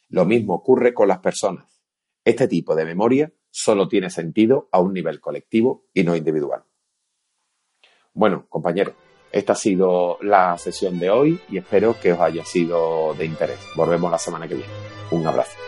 Lo 0.09 0.25
mismo 0.25 0.55
ocurre 0.55 0.95
con 0.95 1.09
las 1.09 1.19
personas. 1.19 1.83
Este 2.25 2.49
tipo 2.49 2.75
de 2.75 2.85
memoria 2.85 3.33
solo 3.51 3.89
tiene 3.89 4.09
sentido 4.09 4.69
a 4.73 4.81
un 4.81 4.93
nivel 4.95 5.21
colectivo 5.21 5.85
y 5.93 6.05
no 6.05 6.17
individual. 6.17 6.63
Bueno, 8.15 8.47
compañeros, 8.49 8.95
esta 9.33 9.53
ha 9.53 9.57
sido 9.57 10.19
la 10.23 10.57
sesión 10.57 10.99
de 10.99 11.11
hoy 11.11 11.41
y 11.49 11.59
espero 11.59 11.97
que 12.01 12.13
os 12.13 12.21
haya 12.21 12.45
sido 12.45 13.15
de 13.15 13.27
interés. 13.27 13.59
Volvemos 13.77 14.11
la 14.11 14.19
semana 14.19 14.49
que 14.49 14.55
viene. 14.55 14.73
Un 15.11 15.27
abrazo. 15.27 15.68